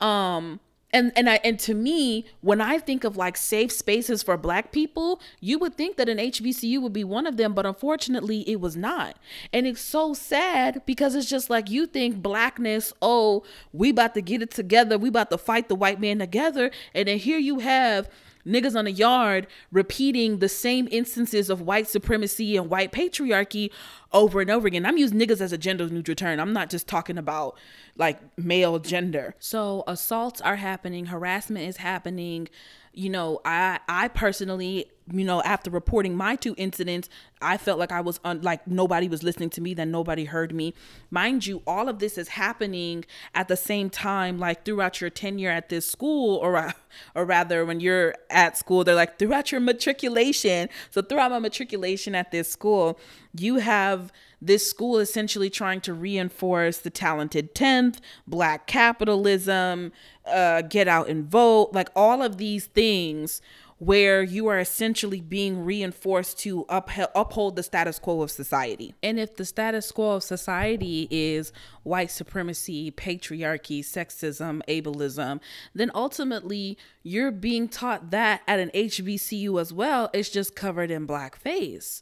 Um 0.00 0.60
and 0.96 1.12
and 1.14 1.28
I 1.28 1.40
and 1.44 1.58
to 1.60 1.74
me, 1.74 2.24
when 2.40 2.60
I 2.60 2.78
think 2.78 3.04
of 3.04 3.16
like 3.16 3.36
safe 3.36 3.70
spaces 3.70 4.22
for 4.22 4.38
black 4.38 4.72
people, 4.72 5.20
you 5.40 5.58
would 5.58 5.76
think 5.76 5.98
that 5.98 6.08
an 6.08 6.16
HBCU 6.16 6.80
would 6.80 6.94
be 6.94 7.04
one 7.04 7.26
of 7.26 7.36
them, 7.36 7.52
but 7.52 7.66
unfortunately 7.66 8.48
it 8.48 8.60
was 8.60 8.76
not. 8.76 9.18
And 9.52 9.66
it's 9.66 9.80
so 9.80 10.14
sad 10.14 10.80
because 10.86 11.14
it's 11.14 11.28
just 11.28 11.50
like 11.50 11.68
you 11.68 11.86
think 11.86 12.22
blackness, 12.22 12.94
oh, 13.02 13.44
we 13.74 13.90
about 13.90 14.14
to 14.14 14.22
get 14.22 14.40
it 14.40 14.50
together, 14.50 14.96
we 14.96 15.10
about 15.10 15.30
to 15.30 15.38
fight 15.38 15.68
the 15.68 15.74
white 15.74 16.00
man 16.00 16.18
together, 16.18 16.70
and 16.94 17.08
then 17.08 17.18
here 17.18 17.38
you 17.38 17.58
have 17.58 18.08
niggas 18.46 18.76
on 18.76 18.84
the 18.84 18.92
yard 18.92 19.46
repeating 19.72 20.38
the 20.38 20.48
same 20.48 20.86
instances 20.90 21.50
of 21.50 21.60
white 21.60 21.88
supremacy 21.88 22.56
and 22.56 22.70
white 22.70 22.92
patriarchy 22.92 23.70
over 24.16 24.40
and 24.40 24.50
over 24.50 24.66
again. 24.66 24.86
I'm 24.86 24.96
using 24.96 25.18
niggas 25.18 25.40
as 25.40 25.52
a 25.52 25.58
gender 25.58 25.88
neutral 25.88 26.14
term. 26.14 26.40
I'm 26.40 26.52
not 26.52 26.70
just 26.70 26.88
talking 26.88 27.18
about 27.18 27.56
like 27.96 28.18
male 28.38 28.78
gender. 28.78 29.34
So 29.38 29.84
assaults 29.86 30.40
are 30.40 30.56
happening, 30.56 31.06
harassment 31.06 31.68
is 31.68 31.76
happening. 31.76 32.48
You 32.92 33.10
know, 33.10 33.40
I 33.44 33.78
I 33.88 34.08
personally 34.08 34.90
you 35.12 35.24
know, 35.24 35.40
after 35.42 35.70
reporting 35.70 36.16
my 36.16 36.34
two 36.34 36.54
incidents, 36.58 37.08
I 37.40 37.58
felt 37.58 37.78
like 37.78 37.92
I 37.92 38.00
was 38.00 38.18
un- 38.24 38.42
like 38.42 38.66
nobody 38.66 39.08
was 39.08 39.22
listening 39.22 39.50
to 39.50 39.60
me, 39.60 39.72
that 39.74 39.86
nobody 39.86 40.24
heard 40.24 40.52
me. 40.52 40.74
Mind 41.10 41.46
you, 41.46 41.62
all 41.66 41.88
of 41.88 42.00
this 42.00 42.18
is 42.18 42.28
happening 42.28 43.04
at 43.34 43.46
the 43.46 43.56
same 43.56 43.88
time, 43.88 44.38
like 44.38 44.64
throughout 44.64 45.00
your 45.00 45.10
tenure 45.10 45.50
at 45.50 45.68
this 45.68 45.86
school, 45.88 46.36
or 46.38 46.56
uh, 46.56 46.72
or 47.14 47.24
rather, 47.24 47.64
when 47.64 47.78
you're 47.78 48.14
at 48.30 48.56
school, 48.56 48.82
they're 48.82 48.94
like 48.94 49.18
throughout 49.18 49.52
your 49.52 49.60
matriculation. 49.60 50.68
So 50.90 51.02
throughout 51.02 51.30
my 51.30 51.38
matriculation 51.38 52.14
at 52.14 52.32
this 52.32 52.50
school, 52.50 52.98
you 53.40 53.56
have 53.56 54.12
this 54.40 54.68
school 54.68 54.98
essentially 54.98 55.50
trying 55.50 55.80
to 55.82 55.94
reinforce 55.94 56.78
the 56.78 56.90
talented 56.90 57.54
10th, 57.54 57.98
black 58.26 58.66
capitalism, 58.66 59.92
uh, 60.26 60.62
get 60.62 60.88
out 60.88 61.08
and 61.08 61.24
vote, 61.24 61.70
like 61.72 61.88
all 61.96 62.22
of 62.22 62.36
these 62.36 62.66
things 62.66 63.40
where 63.78 64.22
you 64.22 64.46
are 64.46 64.58
essentially 64.58 65.20
being 65.20 65.62
reinforced 65.62 66.38
to 66.38 66.64
uphold, 66.68 67.08
uphold 67.14 67.56
the 67.56 67.62
status 67.62 67.98
quo 67.98 68.22
of 68.22 68.30
society. 68.30 68.94
And 69.02 69.20
if 69.20 69.36
the 69.36 69.44
status 69.44 69.92
quo 69.92 70.12
of 70.12 70.22
society 70.22 71.06
is 71.10 71.52
white 71.82 72.10
supremacy, 72.10 72.90
patriarchy, 72.90 73.80
sexism, 73.80 74.62
ableism, 74.66 75.40
then 75.74 75.90
ultimately 75.94 76.78
you're 77.02 77.30
being 77.30 77.68
taught 77.68 78.10
that 78.10 78.40
at 78.48 78.58
an 78.58 78.70
HBCU 78.74 79.60
as 79.60 79.74
well. 79.74 80.08
It's 80.14 80.30
just 80.30 80.56
covered 80.56 80.90
in 80.90 81.06
blackface. 81.06 82.00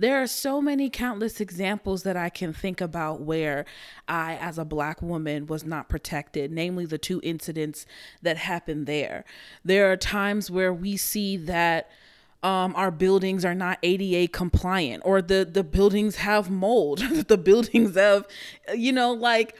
There 0.00 0.22
are 0.22 0.26
so 0.26 0.62
many 0.62 0.88
countless 0.88 1.42
examples 1.42 2.04
that 2.04 2.16
I 2.16 2.30
can 2.30 2.54
think 2.54 2.80
about 2.80 3.20
where 3.20 3.66
I, 4.08 4.36
as 4.36 4.56
a 4.56 4.64
black 4.64 5.02
woman, 5.02 5.46
was 5.46 5.62
not 5.62 5.90
protected, 5.90 6.50
namely 6.50 6.86
the 6.86 6.96
two 6.96 7.20
incidents 7.22 7.84
that 8.22 8.38
happened 8.38 8.86
there. 8.86 9.26
There 9.62 9.92
are 9.92 9.98
times 9.98 10.50
where 10.50 10.72
we 10.72 10.96
see 10.96 11.36
that 11.36 11.90
um, 12.42 12.74
our 12.76 12.90
buildings 12.90 13.44
are 13.44 13.54
not 13.54 13.78
ADA 13.82 14.28
compliant 14.32 15.02
or 15.04 15.20
the, 15.20 15.44
the 15.44 15.62
buildings 15.62 16.16
have 16.16 16.48
mold, 16.48 17.00
the 17.28 17.36
buildings 17.36 17.94
have, 17.94 18.26
you 18.74 18.94
know, 18.94 19.12
like 19.12 19.54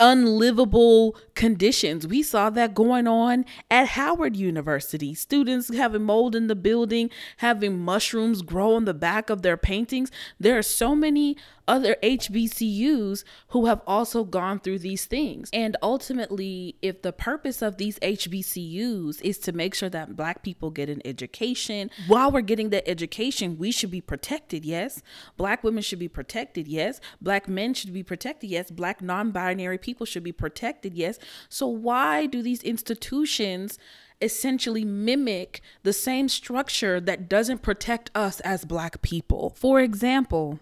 unlivable 0.00 1.16
conditions. 1.34 2.06
We 2.06 2.22
saw 2.22 2.50
that 2.50 2.74
going 2.74 3.06
on 3.06 3.44
at 3.70 3.88
Howard 3.88 4.36
University. 4.36 5.14
Students 5.14 5.74
having 5.74 6.02
mold 6.02 6.34
in 6.34 6.46
the 6.46 6.54
building, 6.54 7.10
having 7.38 7.78
mushrooms 7.78 8.42
grow 8.42 8.74
on 8.74 8.84
the 8.84 8.94
back 8.94 9.30
of 9.30 9.42
their 9.42 9.56
paintings. 9.56 10.10
There 10.38 10.58
are 10.58 10.62
so 10.62 10.94
many 10.94 11.36
other 11.66 11.96
HBCUs 12.02 13.24
who 13.48 13.66
have 13.66 13.82
also 13.86 14.24
gone 14.24 14.58
through 14.58 14.78
these 14.78 15.04
things. 15.04 15.50
And 15.52 15.76
ultimately, 15.82 16.76
if 16.80 17.02
the 17.02 17.12
purpose 17.12 17.60
of 17.60 17.76
these 17.76 17.98
HBCUs 17.98 19.20
is 19.20 19.38
to 19.40 19.52
make 19.52 19.74
sure 19.74 19.90
that 19.90 20.16
Black 20.16 20.42
people 20.42 20.70
get 20.70 20.88
an 20.88 21.02
education, 21.04 21.90
while 22.06 22.32
we're 22.32 22.40
getting 22.40 22.70
that 22.70 22.88
education, 22.88 23.58
we 23.58 23.70
should 23.70 23.90
be 23.90 24.00
protected, 24.00 24.64
yes. 24.64 25.02
Black 25.36 25.62
women 25.62 25.82
should 25.82 25.98
be 25.98 26.08
protected, 26.08 26.66
yes. 26.66 27.00
Black 27.20 27.48
men 27.48 27.74
should 27.74 27.92
be 27.92 28.02
protected, 28.02 28.48
yes. 28.48 28.70
Black 28.70 29.02
non 29.02 29.30
binary 29.30 29.76
people 29.76 29.87
should 30.06 30.24
be 30.24 30.32
protected, 30.32 30.94
yes. 30.94 31.18
So, 31.48 31.66
why 31.66 32.26
do 32.26 32.42
these 32.42 32.62
institutions? 32.62 33.78
essentially 34.20 34.84
mimic 34.84 35.60
the 35.84 35.92
same 35.92 36.28
structure 36.28 37.00
that 37.00 37.28
doesn't 37.28 37.62
protect 37.62 38.10
us 38.16 38.40
as 38.40 38.64
black 38.64 39.00
people. 39.00 39.50
For 39.50 39.80
example, 39.80 40.58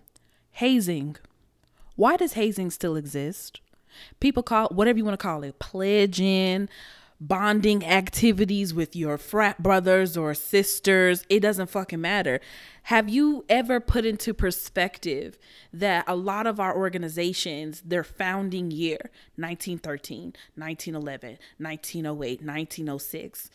hazing. 0.52 1.16
Why 1.94 2.16
does 2.16 2.34
hazing 2.34 2.70
still 2.70 2.96
exist? 2.96 3.60
People 4.20 4.42
call 4.42 4.68
whatever 4.68 4.98
you 4.98 5.04
want 5.04 5.18
to 5.18 5.22
call 5.22 5.42
it, 5.42 5.58
pledging, 5.58 6.68
bonding 7.20 7.84
activities 7.84 8.74
with 8.74 8.94
your 8.94 9.18
frat 9.18 9.62
brothers 9.62 10.16
or 10.16 10.34
sisters. 10.34 11.24
It 11.28 11.40
doesn't 11.40 11.70
fucking 11.70 12.00
matter. 12.00 12.40
Have 12.84 13.08
you 13.08 13.44
ever 13.48 13.80
put 13.80 14.04
into 14.04 14.34
perspective 14.34 15.38
that 15.72 16.04
a 16.06 16.14
lot 16.14 16.46
of 16.46 16.60
our 16.60 16.76
organizations, 16.76 17.82
their 17.84 18.04
founding 18.04 18.70
year, 18.70 19.10
1913, 19.36 20.34
1911, 20.54 21.38
1908, 21.58 22.42
1906, 22.42 23.50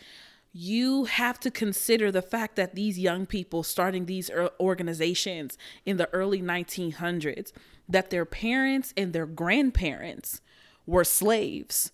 you 0.54 1.06
have 1.06 1.40
to 1.40 1.50
consider 1.50 2.12
the 2.12 2.22
fact 2.22 2.58
that 2.58 2.76
these 2.76 3.00
young 3.00 3.26
people 3.26 3.64
starting 3.64 4.06
these 4.06 4.30
er, 4.30 4.50
organizations 4.60 5.58
in 5.86 5.96
the 5.96 6.10
early 6.14 6.42
1900s 6.42 7.54
that 7.88 8.10
their 8.10 8.26
parents 8.26 8.94
and 8.98 9.14
their 9.14 9.26
grandparents 9.26 10.42
were 10.86 11.06
slaves 11.06 11.92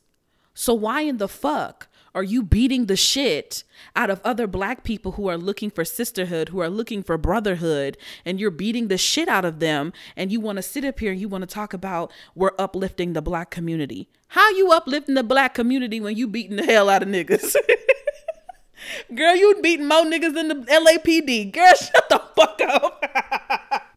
so 0.60 0.74
why 0.74 1.02
in 1.02 1.18
the 1.18 1.28
fuck 1.28 1.88
are 2.16 2.24
you 2.24 2.42
beating 2.42 2.88
the 2.88 2.96
shit 2.96 3.64
out 3.96 4.10
of 4.10 4.20
other 4.24 4.48
black 4.48 4.84
people 4.84 5.12
who 5.12 5.28
are 5.28 5.38
looking 5.38 5.70
for 5.70 5.86
sisterhood, 5.86 6.50
who 6.50 6.60
are 6.60 6.68
looking 6.68 7.04
for 7.04 7.16
brotherhood, 7.16 7.96
and 8.26 8.40
you're 8.40 8.50
beating 8.50 8.88
the 8.88 8.98
shit 8.98 9.28
out 9.28 9.46
of 9.46 9.60
them 9.60 9.94
and 10.16 10.32
you 10.32 10.40
want 10.40 10.56
to 10.56 10.64
sit 10.64 10.84
up 10.84 11.00
here 11.00 11.12
and 11.12 11.22
you 11.22 11.30
want 11.30 11.44
to 11.44 11.48
talk 11.48 11.76
about 11.76 12.12
we're 12.34 12.54
uplifting 12.58 13.14
the 13.14 13.22
black 13.22 13.52
community. 13.52 14.10
How 14.30 14.50
you 14.50 14.72
uplifting 14.72 15.14
the 15.14 15.24
black 15.24 15.54
community 15.54 16.02
when 16.02 16.18
you 16.18 16.28
beating 16.28 16.56
the 16.56 16.66
hell 16.66 16.90
out 16.90 17.04
of 17.04 17.10
niggas? 17.10 17.56
Girl, 19.14 19.36
you 19.36 19.60
beating 19.62 19.88
more 19.88 20.06
niggas 20.06 20.34
than 20.34 20.48
the 20.48 20.56
LAPD. 20.56 21.54
Girl, 21.54 21.74
shut 21.76 22.10
the 22.10 22.20
fuck 22.36 22.60
up. 22.62 23.04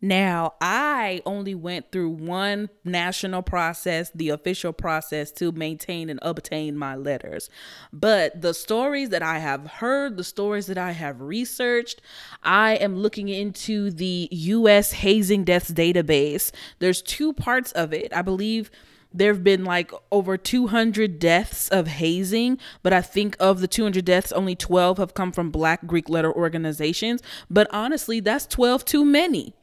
now, 0.02 0.54
I 0.62 1.20
only 1.26 1.54
went 1.54 1.92
through 1.92 2.10
one 2.10 2.70
national 2.84 3.42
process, 3.42 4.10
the 4.14 4.30
official 4.30 4.72
process 4.72 5.30
to 5.32 5.52
maintain 5.52 6.08
and 6.08 6.18
obtain 6.22 6.74
my 6.74 6.94
letters. 6.94 7.50
But 7.92 8.40
the 8.40 8.54
stories 8.54 9.10
that 9.10 9.22
I 9.22 9.40
have 9.40 9.66
heard, 9.66 10.16
the 10.16 10.24
stories 10.24 10.68
that 10.68 10.78
I 10.78 10.92
have 10.92 11.20
researched, 11.20 12.00
I 12.42 12.76
am 12.76 12.96
looking 12.96 13.28
into 13.28 13.90
the 13.90 14.28
US 14.30 14.92
hazing 14.92 15.44
deaths 15.44 15.70
database. 15.70 16.50
There's 16.78 17.02
two 17.02 17.34
parts 17.34 17.70
of 17.72 17.92
it. 17.92 18.10
I 18.14 18.22
believe 18.22 18.70
there 19.12 19.32
have 19.32 19.44
been 19.44 19.64
like 19.64 19.92
over 20.10 20.38
200 20.38 21.18
deaths 21.18 21.68
of 21.68 21.88
hazing, 21.88 22.58
but 22.82 22.94
I 22.94 23.02
think 23.02 23.36
of 23.38 23.60
the 23.60 23.68
200 23.68 24.04
deaths, 24.04 24.32
only 24.32 24.54
12 24.54 24.96
have 24.96 25.12
come 25.12 25.32
from 25.32 25.50
Black 25.50 25.86
Greek 25.86 26.08
letter 26.08 26.32
organizations. 26.32 27.20
But 27.50 27.66
honestly, 27.70 28.20
that's 28.20 28.46
12 28.46 28.84
too 28.86 29.04
many. 29.04 29.54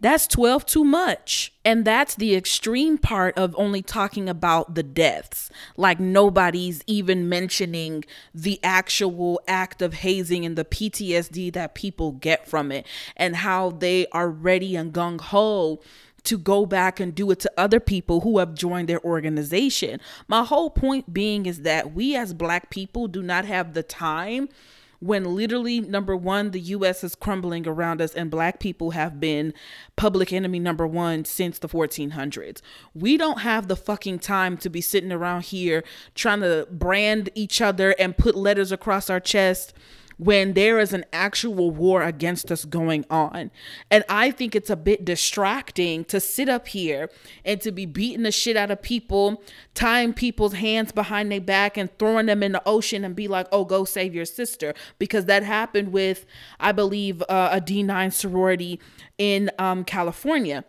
That's 0.00 0.26
12 0.28 0.64
too 0.64 0.84
much. 0.84 1.52
And 1.64 1.84
that's 1.84 2.14
the 2.14 2.34
extreme 2.34 2.98
part 2.98 3.36
of 3.36 3.54
only 3.58 3.82
talking 3.82 4.28
about 4.28 4.74
the 4.74 4.82
deaths. 4.82 5.50
Like 5.76 5.98
nobody's 5.98 6.82
even 6.86 7.28
mentioning 7.28 8.04
the 8.32 8.60
actual 8.62 9.40
act 9.48 9.82
of 9.82 9.94
hazing 9.94 10.44
and 10.46 10.56
the 10.56 10.64
PTSD 10.64 11.52
that 11.52 11.74
people 11.74 12.12
get 12.12 12.46
from 12.46 12.70
it 12.70 12.86
and 13.16 13.36
how 13.36 13.70
they 13.70 14.06
are 14.12 14.30
ready 14.30 14.76
and 14.76 14.92
gung 14.92 15.20
ho 15.20 15.80
to 16.24 16.38
go 16.38 16.66
back 16.66 17.00
and 17.00 17.14
do 17.14 17.30
it 17.30 17.40
to 17.40 17.50
other 17.56 17.80
people 17.80 18.20
who 18.20 18.38
have 18.38 18.54
joined 18.54 18.88
their 18.88 19.02
organization. 19.04 20.00
My 20.26 20.44
whole 20.44 20.70
point 20.70 21.12
being 21.12 21.46
is 21.46 21.62
that 21.62 21.94
we 21.94 22.14
as 22.14 22.34
black 22.34 22.70
people 22.70 23.08
do 23.08 23.22
not 23.22 23.44
have 23.44 23.74
the 23.74 23.82
time 23.82 24.48
when 25.00 25.36
literally 25.36 25.80
number 25.80 26.16
one 26.16 26.50
the 26.50 26.60
US 26.60 27.04
is 27.04 27.14
crumbling 27.14 27.66
around 27.66 28.00
us 28.00 28.14
and 28.14 28.30
black 28.30 28.58
people 28.58 28.90
have 28.92 29.20
been 29.20 29.54
public 29.96 30.32
enemy 30.32 30.58
number 30.58 30.86
1 30.86 31.24
since 31.24 31.58
the 31.58 31.68
1400s. 31.68 32.60
We 32.94 33.16
don't 33.16 33.40
have 33.40 33.68
the 33.68 33.76
fucking 33.76 34.18
time 34.20 34.56
to 34.58 34.68
be 34.68 34.80
sitting 34.80 35.12
around 35.12 35.44
here 35.44 35.84
trying 36.14 36.40
to 36.40 36.66
brand 36.70 37.30
each 37.34 37.60
other 37.60 37.94
and 37.98 38.16
put 38.16 38.34
letters 38.34 38.72
across 38.72 39.08
our 39.08 39.20
chest 39.20 39.72
when 40.18 40.52
there 40.54 40.78
is 40.78 40.92
an 40.92 41.04
actual 41.12 41.70
war 41.70 42.02
against 42.02 42.50
us 42.50 42.64
going 42.64 43.04
on. 43.08 43.50
And 43.90 44.04
I 44.08 44.30
think 44.30 44.54
it's 44.54 44.68
a 44.68 44.76
bit 44.76 45.04
distracting 45.04 46.04
to 46.06 46.20
sit 46.20 46.48
up 46.48 46.68
here 46.68 47.08
and 47.44 47.60
to 47.62 47.72
be 47.72 47.86
beating 47.86 48.24
the 48.24 48.32
shit 48.32 48.56
out 48.56 48.70
of 48.70 48.82
people, 48.82 49.42
tying 49.74 50.12
people's 50.12 50.54
hands 50.54 50.92
behind 50.92 51.30
their 51.30 51.40
back 51.40 51.76
and 51.76 51.96
throwing 51.98 52.26
them 52.26 52.42
in 52.42 52.52
the 52.52 52.62
ocean 52.66 53.04
and 53.04 53.14
be 53.14 53.28
like, 53.28 53.46
oh, 53.52 53.64
go 53.64 53.84
save 53.84 54.14
your 54.14 54.24
sister. 54.24 54.74
Because 54.98 55.26
that 55.26 55.44
happened 55.44 55.92
with, 55.92 56.26
I 56.58 56.72
believe, 56.72 57.22
uh, 57.22 57.50
a 57.52 57.60
D9 57.60 58.12
sorority 58.12 58.80
in 59.16 59.50
um, 59.58 59.84
California 59.84 60.64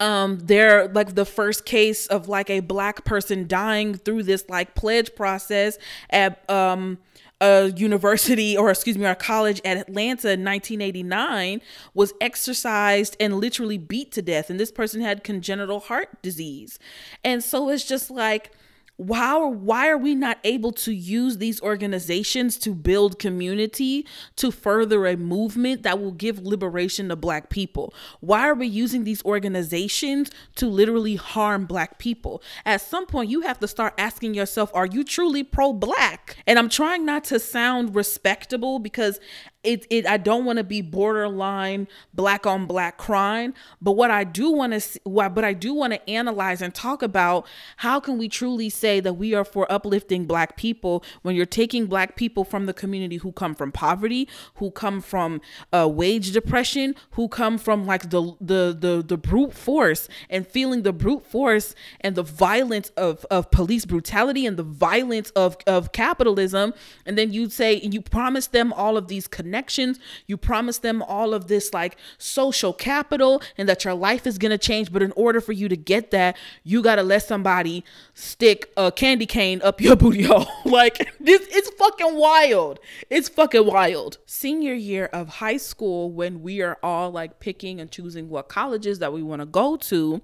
um 0.00 0.38
they're 0.42 0.88
like 0.88 1.14
the 1.14 1.24
first 1.24 1.64
case 1.64 2.06
of 2.08 2.28
like 2.28 2.50
a 2.50 2.60
black 2.60 3.04
person 3.04 3.46
dying 3.46 3.94
through 3.94 4.22
this 4.22 4.44
like 4.48 4.74
pledge 4.74 5.14
process 5.14 5.78
at 6.10 6.48
um 6.50 6.98
a 7.40 7.72
university 7.76 8.56
or 8.56 8.70
excuse 8.70 8.96
me, 8.96 9.04
a 9.04 9.14
college 9.14 9.60
at 9.64 9.76
Atlanta 9.76 10.32
in 10.32 10.44
1989 10.44 11.60
was 11.92 12.12
exercised 12.20 13.16
and 13.20 13.38
literally 13.38 13.78
beat 13.78 14.12
to 14.12 14.22
death. 14.22 14.50
And 14.50 14.58
this 14.58 14.72
person 14.72 15.00
had 15.00 15.24
congenital 15.24 15.80
heart 15.80 16.22
disease. 16.22 16.78
And 17.22 17.42
so 17.42 17.68
it's 17.68 17.84
just 17.84 18.10
like, 18.10 18.52
why 18.96 19.36
why 19.38 19.88
are 19.88 19.98
we 19.98 20.14
not 20.14 20.38
able 20.44 20.70
to 20.70 20.92
use 20.92 21.38
these 21.38 21.60
organizations 21.62 22.56
to 22.58 22.74
build 22.74 23.18
community 23.18 24.06
to 24.36 24.52
further 24.52 25.06
a 25.06 25.16
movement 25.16 25.82
that 25.82 26.00
will 26.00 26.12
give 26.12 26.38
liberation 26.40 27.08
to 27.08 27.16
black 27.16 27.50
people? 27.50 27.92
Why 28.20 28.48
are 28.48 28.54
we 28.54 28.68
using 28.68 29.04
these 29.04 29.24
organizations 29.24 30.30
to 30.56 30.66
literally 30.66 31.16
harm 31.16 31.66
black 31.66 31.98
people? 31.98 32.42
At 32.64 32.80
some 32.80 33.06
point 33.06 33.30
you 33.30 33.40
have 33.40 33.58
to 33.60 33.68
start 33.68 33.94
asking 33.98 34.34
yourself 34.34 34.70
are 34.74 34.86
you 34.86 35.02
truly 35.02 35.42
pro 35.42 35.72
black 35.72 36.36
and 36.46 36.58
i'm 36.58 36.68
trying 36.68 37.04
not 37.04 37.24
to 37.24 37.38
sound 37.38 37.94
respectable 37.94 38.78
because 38.78 39.18
it, 39.64 39.86
it 39.90 40.06
I 40.06 40.18
don't 40.18 40.44
want 40.44 40.58
to 40.58 40.64
be 40.64 40.82
borderline 40.82 41.88
black 42.12 42.46
on 42.46 42.66
black 42.66 42.98
crime, 42.98 43.54
but 43.80 43.92
what 43.92 44.10
I 44.10 44.22
do 44.22 44.50
want 44.50 44.80
to 44.80 45.00
what 45.04 45.34
but 45.34 45.44
I 45.44 45.54
do 45.54 45.74
want 45.74 45.94
to 45.94 46.10
analyze 46.10 46.62
and 46.62 46.74
talk 46.74 47.02
about 47.02 47.46
how 47.78 47.98
can 47.98 48.18
we 48.18 48.28
truly 48.28 48.70
say 48.84 49.00
that 49.00 49.14
we 49.14 49.34
are 49.34 49.44
for 49.44 49.70
uplifting 49.72 50.26
black 50.26 50.56
people 50.56 51.02
when 51.22 51.34
you're 51.34 51.46
taking 51.62 51.86
black 51.86 52.16
people 52.16 52.44
from 52.44 52.66
the 52.66 52.74
community 52.74 53.16
who 53.16 53.32
come 53.32 53.54
from 53.54 53.72
poverty, 53.72 54.28
who 54.56 54.70
come 54.70 55.00
from 55.00 55.40
uh, 55.72 55.88
wage 55.88 56.32
depression, 56.32 56.94
who 57.12 57.26
come 57.28 57.56
from 57.58 57.86
like 57.86 58.10
the 58.10 58.22
the 58.40 58.76
the 58.78 59.02
the 59.06 59.16
brute 59.16 59.54
force 59.54 60.08
and 60.28 60.46
feeling 60.46 60.82
the 60.82 60.92
brute 60.92 61.24
force 61.24 61.74
and 62.00 62.14
the 62.14 62.22
violence 62.22 62.90
of 62.90 63.24
of 63.30 63.50
police 63.50 63.84
brutality 63.86 64.44
and 64.44 64.56
the 64.56 64.68
violence 64.88 65.30
of 65.30 65.56
of 65.66 65.92
capitalism 65.92 66.74
and 67.06 67.16
then 67.18 67.32
you'd 67.32 67.52
say 67.52 67.80
you 67.80 68.00
promise 68.00 68.46
them 68.48 68.72
all 68.72 68.96
of 68.96 69.08
these 69.08 69.26
connections. 69.26 69.98
You 70.26 70.36
promise 70.36 70.78
them 70.78 71.02
all 71.02 71.34
of 71.34 71.48
this 71.48 71.72
like 71.72 71.96
social 72.18 72.72
capital 72.72 73.42
and 73.56 73.68
that 73.68 73.84
your 73.84 73.94
life 73.94 74.26
is 74.26 74.38
to 74.38 74.58
change. 74.58 74.92
But 74.92 75.02
in 75.02 75.12
order 75.12 75.40
for 75.40 75.52
you 75.52 75.68
to 75.68 75.76
get 75.76 76.10
that, 76.10 76.36
you 76.62 76.82
got 76.82 76.96
to 76.96 77.02
let 77.02 77.22
somebody 77.22 77.84
stick 78.14 78.70
a 78.76 78.92
candy 78.92 79.26
cane 79.26 79.60
up 79.62 79.80
your 79.80 79.96
booty 80.04 80.22
hole. 80.22 80.46
like 80.64 80.98
this, 81.20 81.46
it's 81.50 81.70
fucking 81.70 82.16
wild. 82.16 82.80
It's 83.10 83.28
fucking 83.28 83.66
wild. 83.66 84.18
Senior 84.26 84.74
year 84.74 85.06
of 85.06 85.28
high 85.28 85.56
school, 85.56 86.10
when 86.10 86.42
we 86.42 86.62
are 86.62 86.78
all 86.82 87.10
like 87.10 87.40
picking 87.40 87.80
and 87.80 87.90
choosing 87.90 88.28
what 88.28 88.48
colleges 88.48 88.98
that 88.98 89.12
we 89.12 89.22
want 89.22 89.42
to 89.42 89.46
go 89.46 89.76
to, 89.76 90.22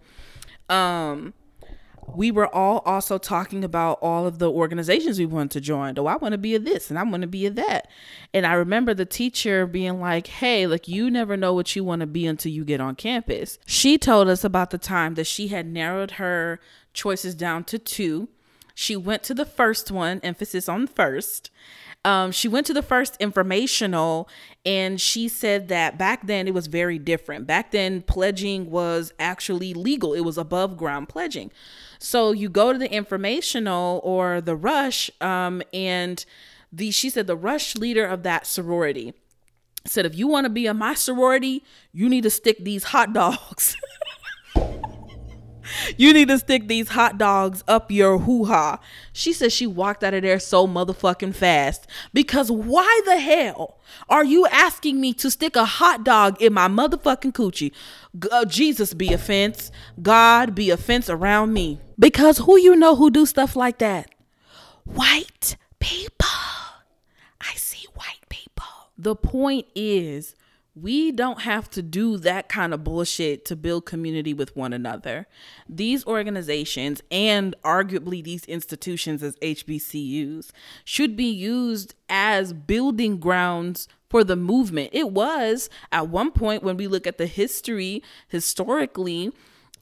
um, 0.69 1.35
we 2.16 2.30
were 2.30 2.52
all 2.54 2.83
also 2.85 3.19
talking 3.19 3.64
about 3.64 3.99
all 4.02 4.26
of 4.26 4.38
the 4.38 4.50
organizations 4.50 5.19
we 5.19 5.26
wanted 5.26 5.52
to 5.52 5.61
join. 5.61 5.99
Oh, 5.99 6.07
I 6.07 6.16
want 6.16 6.33
to 6.33 6.38
be 6.38 6.54
a 6.54 6.59
this 6.59 6.90
and 6.90 6.99
I 6.99 7.02
want 7.02 7.23
to 7.23 7.28
be 7.28 7.47
a 7.47 7.50
that. 7.50 7.88
And 8.33 8.47
I 8.47 8.54
remember 8.54 8.95
the 8.95 9.04
teacher 9.04 9.66
being 9.66 10.00
like, 10.00 10.26
hey, 10.26 10.66
like 10.66 10.88
you 10.88 11.11
never 11.11 11.37
know 11.37 11.54
what 11.54 11.75
you 11.76 11.85
want 11.85 12.00
to 12.00 12.07
be 12.07 12.26
until 12.26 12.52
you 12.52 12.64
get 12.64 12.80
on 12.80 12.95
campus. 12.97 13.59
She 13.66 13.99
told 13.99 14.28
us 14.28 14.45
about 14.45 14.71
the 14.71 14.78
time 14.78 15.14
that 15.14 15.26
she 15.26 15.49
had 15.49 15.66
narrowed 15.66 16.12
her 16.12 16.61
choices 16.92 17.35
down 17.35 17.64
to 17.64 17.78
two. 17.78 18.28
She 18.74 18.96
went 18.96 19.22
to 19.24 19.34
the 19.34 19.44
first 19.44 19.90
one, 19.90 20.20
emphasis 20.22 20.68
on 20.68 20.86
first, 20.86 21.50
um, 22.04 22.32
she 22.32 22.48
went 22.48 22.66
to 22.66 22.72
the 22.72 22.82
first 22.82 23.16
informational 23.20 24.28
and 24.64 25.00
she 25.00 25.28
said 25.28 25.68
that 25.68 25.98
back 25.98 26.26
then 26.26 26.48
it 26.48 26.54
was 26.54 26.66
very 26.66 26.98
different. 26.98 27.46
Back 27.46 27.72
then, 27.72 28.02
pledging 28.02 28.70
was 28.70 29.12
actually 29.18 29.74
legal, 29.74 30.14
it 30.14 30.20
was 30.20 30.38
above 30.38 30.76
ground 30.76 31.08
pledging. 31.08 31.50
So 31.98 32.32
you 32.32 32.48
go 32.48 32.72
to 32.72 32.78
the 32.78 32.90
informational 32.90 34.00
or 34.02 34.40
the 34.40 34.56
rush, 34.56 35.10
um, 35.20 35.62
and 35.74 36.24
the 36.72 36.90
she 36.90 37.10
said 37.10 37.26
the 37.26 37.36
rush 37.36 37.76
leader 37.76 38.06
of 38.06 38.22
that 38.22 38.46
sorority 38.46 39.12
said, 39.86 40.04
if 40.04 40.14
you 40.14 40.26
want 40.28 40.44
to 40.44 40.50
be 40.50 40.66
in 40.66 40.76
my 40.76 40.94
sorority, 40.94 41.64
you 41.92 42.08
need 42.08 42.22
to 42.22 42.30
stick 42.30 42.64
these 42.64 42.84
hot 42.84 43.12
dogs. 43.12 43.76
you 45.96 46.12
need 46.12 46.28
to 46.28 46.38
stick 46.38 46.68
these 46.68 46.90
hot 46.90 47.18
dogs 47.18 47.62
up 47.68 47.90
your 47.90 48.18
hoo 48.18 48.44
ha. 48.44 48.78
She 49.12 49.32
said 49.32 49.52
she 49.52 49.66
walked 49.66 50.04
out 50.04 50.14
of 50.14 50.22
there 50.22 50.38
so 50.38 50.66
motherfucking 50.66 51.34
fast. 51.34 51.86
Because 52.12 52.50
why 52.50 53.00
the 53.04 53.18
hell 53.18 53.78
are 54.08 54.24
you 54.24 54.46
asking 54.48 55.00
me 55.00 55.12
to 55.14 55.30
stick 55.30 55.56
a 55.56 55.64
hot 55.64 56.04
dog 56.04 56.40
in 56.40 56.52
my 56.52 56.68
motherfucking 56.68 57.32
coochie? 57.32 57.72
Uh, 58.30 58.44
Jesus 58.44 58.94
be 58.94 59.12
offense. 59.12 59.70
God 60.00 60.54
be 60.54 60.70
offense 60.70 61.08
around 61.08 61.52
me. 61.52 61.80
Because 61.98 62.38
who 62.38 62.58
you 62.58 62.76
know 62.76 62.96
who 62.96 63.10
do 63.10 63.26
stuff 63.26 63.56
like 63.56 63.78
that? 63.78 64.10
White 64.84 65.56
people. 65.78 66.26
I 67.40 67.54
see 67.54 67.86
white 67.94 68.28
people. 68.28 68.66
The 68.98 69.14
point 69.14 69.66
is, 69.74 70.34
we 70.74 71.10
don't 71.10 71.40
have 71.40 71.68
to 71.70 71.82
do 71.82 72.16
that 72.18 72.48
kind 72.48 72.72
of 72.72 72.84
bullshit 72.84 73.44
to 73.46 73.56
build 73.56 73.86
community 73.86 74.32
with 74.32 74.54
one 74.56 74.72
another. 74.72 75.26
These 75.68 76.06
organizations 76.06 77.02
and 77.10 77.54
arguably 77.64 78.22
these 78.22 78.44
institutions 78.44 79.22
as 79.22 79.36
HBCUs 79.36 80.50
should 80.84 81.16
be 81.16 81.30
used 81.30 81.94
as 82.08 82.52
building 82.52 83.18
grounds 83.18 83.88
for 84.08 84.24
the 84.24 84.36
movement. 84.36 84.90
It 84.92 85.10
was 85.10 85.70
at 85.92 86.08
one 86.08 86.30
point 86.30 86.62
when 86.62 86.76
we 86.76 86.86
look 86.86 87.06
at 87.06 87.18
the 87.18 87.26
history 87.26 88.02
historically 88.28 89.32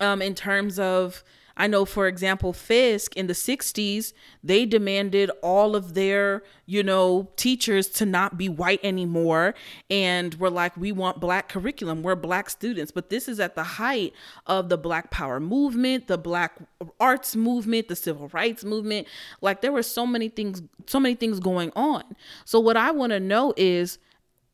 um, 0.01 0.23
in 0.23 0.35
terms 0.35 0.79
of 0.79 1.23
I 1.59 1.67
know, 1.67 1.85
for 1.85 2.07
example, 2.07 2.53
Fisk 2.53 3.17
in 3.17 3.27
the 3.27 3.33
60s, 3.33 4.13
they 4.45 4.65
demanded 4.65 5.29
all 5.43 5.75
of 5.75 5.95
their, 5.95 6.45
you 6.67 6.85
know, 6.85 7.29
teachers 7.35 7.89
to 7.89 8.07
not 8.07 8.39
be 8.39 8.49
white 8.49 8.79
anymore. 8.85 9.57
And 9.91 10.35
we're 10.35 10.51
like, 10.51 10.77
we 10.77 10.93
want 10.93 11.19
black 11.19 11.49
curriculum. 11.49 12.05
We're 12.05 12.15
black 12.15 12.49
students. 12.49 12.93
But 12.93 13.11
this 13.11 13.27
is 13.27 13.41
at 13.41 13.57
the 13.57 13.65
height 13.65 14.15
of 14.47 14.69
the 14.69 14.79
Black 14.79 15.11
Power 15.11 15.41
movement, 15.41 16.07
the 16.07 16.17
Black 16.17 16.59
arts 17.01 17.35
movement, 17.35 17.89
the 17.89 17.97
civil 17.97 18.29
rights 18.29 18.63
movement. 18.65 19.09
Like 19.41 19.61
there 19.61 19.73
were 19.73 19.83
so 19.83 20.07
many 20.07 20.29
things, 20.29 20.63
so 20.87 21.01
many 21.01 21.17
things 21.17 21.41
going 21.41 21.73
on. 21.75 22.05
So 22.45 22.61
what 22.61 22.77
I 22.77 22.93
want 22.93 23.11
to 23.11 23.19
know 23.19 23.53
is, 23.57 23.99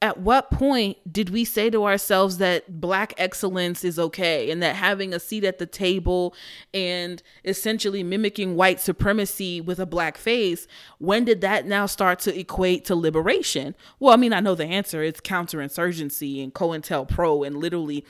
at 0.05 0.19
what 0.19 0.51
point 0.51 0.99
did 1.11 1.31
we 1.31 1.47
say 1.47 1.71
to 1.71 1.87
ourselves 1.87 2.37
that 2.37 2.79
black 2.79 3.15
excellence 3.17 3.83
is 3.83 3.99
okay 3.99 4.51
and 4.51 4.63
that 4.63 4.77
having 4.77 5.15
a 5.15 5.19
seat 5.19 5.45
at 5.45 5.59
the 5.59 5.65
table 5.65 6.35
and 6.75 7.23
essentially 7.43 8.03
mimicking 8.03 8.55
white 8.55 8.79
supremacy 8.79 9.63
with 9.63 9.79
a 9.79 9.87
black 9.87 10.19
face 10.19 10.67
when 10.99 11.25
did 11.25 11.41
that 11.41 11.65
now 11.65 11.87
start 11.87 12.19
to 12.19 12.39
equate 12.39 12.85
to 12.85 12.95
liberation? 12.95 13.75
Well 13.99 14.13
i 14.13 14.17
mean 14.17 14.35
i 14.35 14.41
know 14.41 14.55
the 14.55 14.67
answer. 14.67 15.03
It's 15.03 15.23
counterinsurgency 15.23 16.45
and 16.45 16.53
cointelpro 16.53 17.47
and 17.47 17.57
literally 17.57 18.05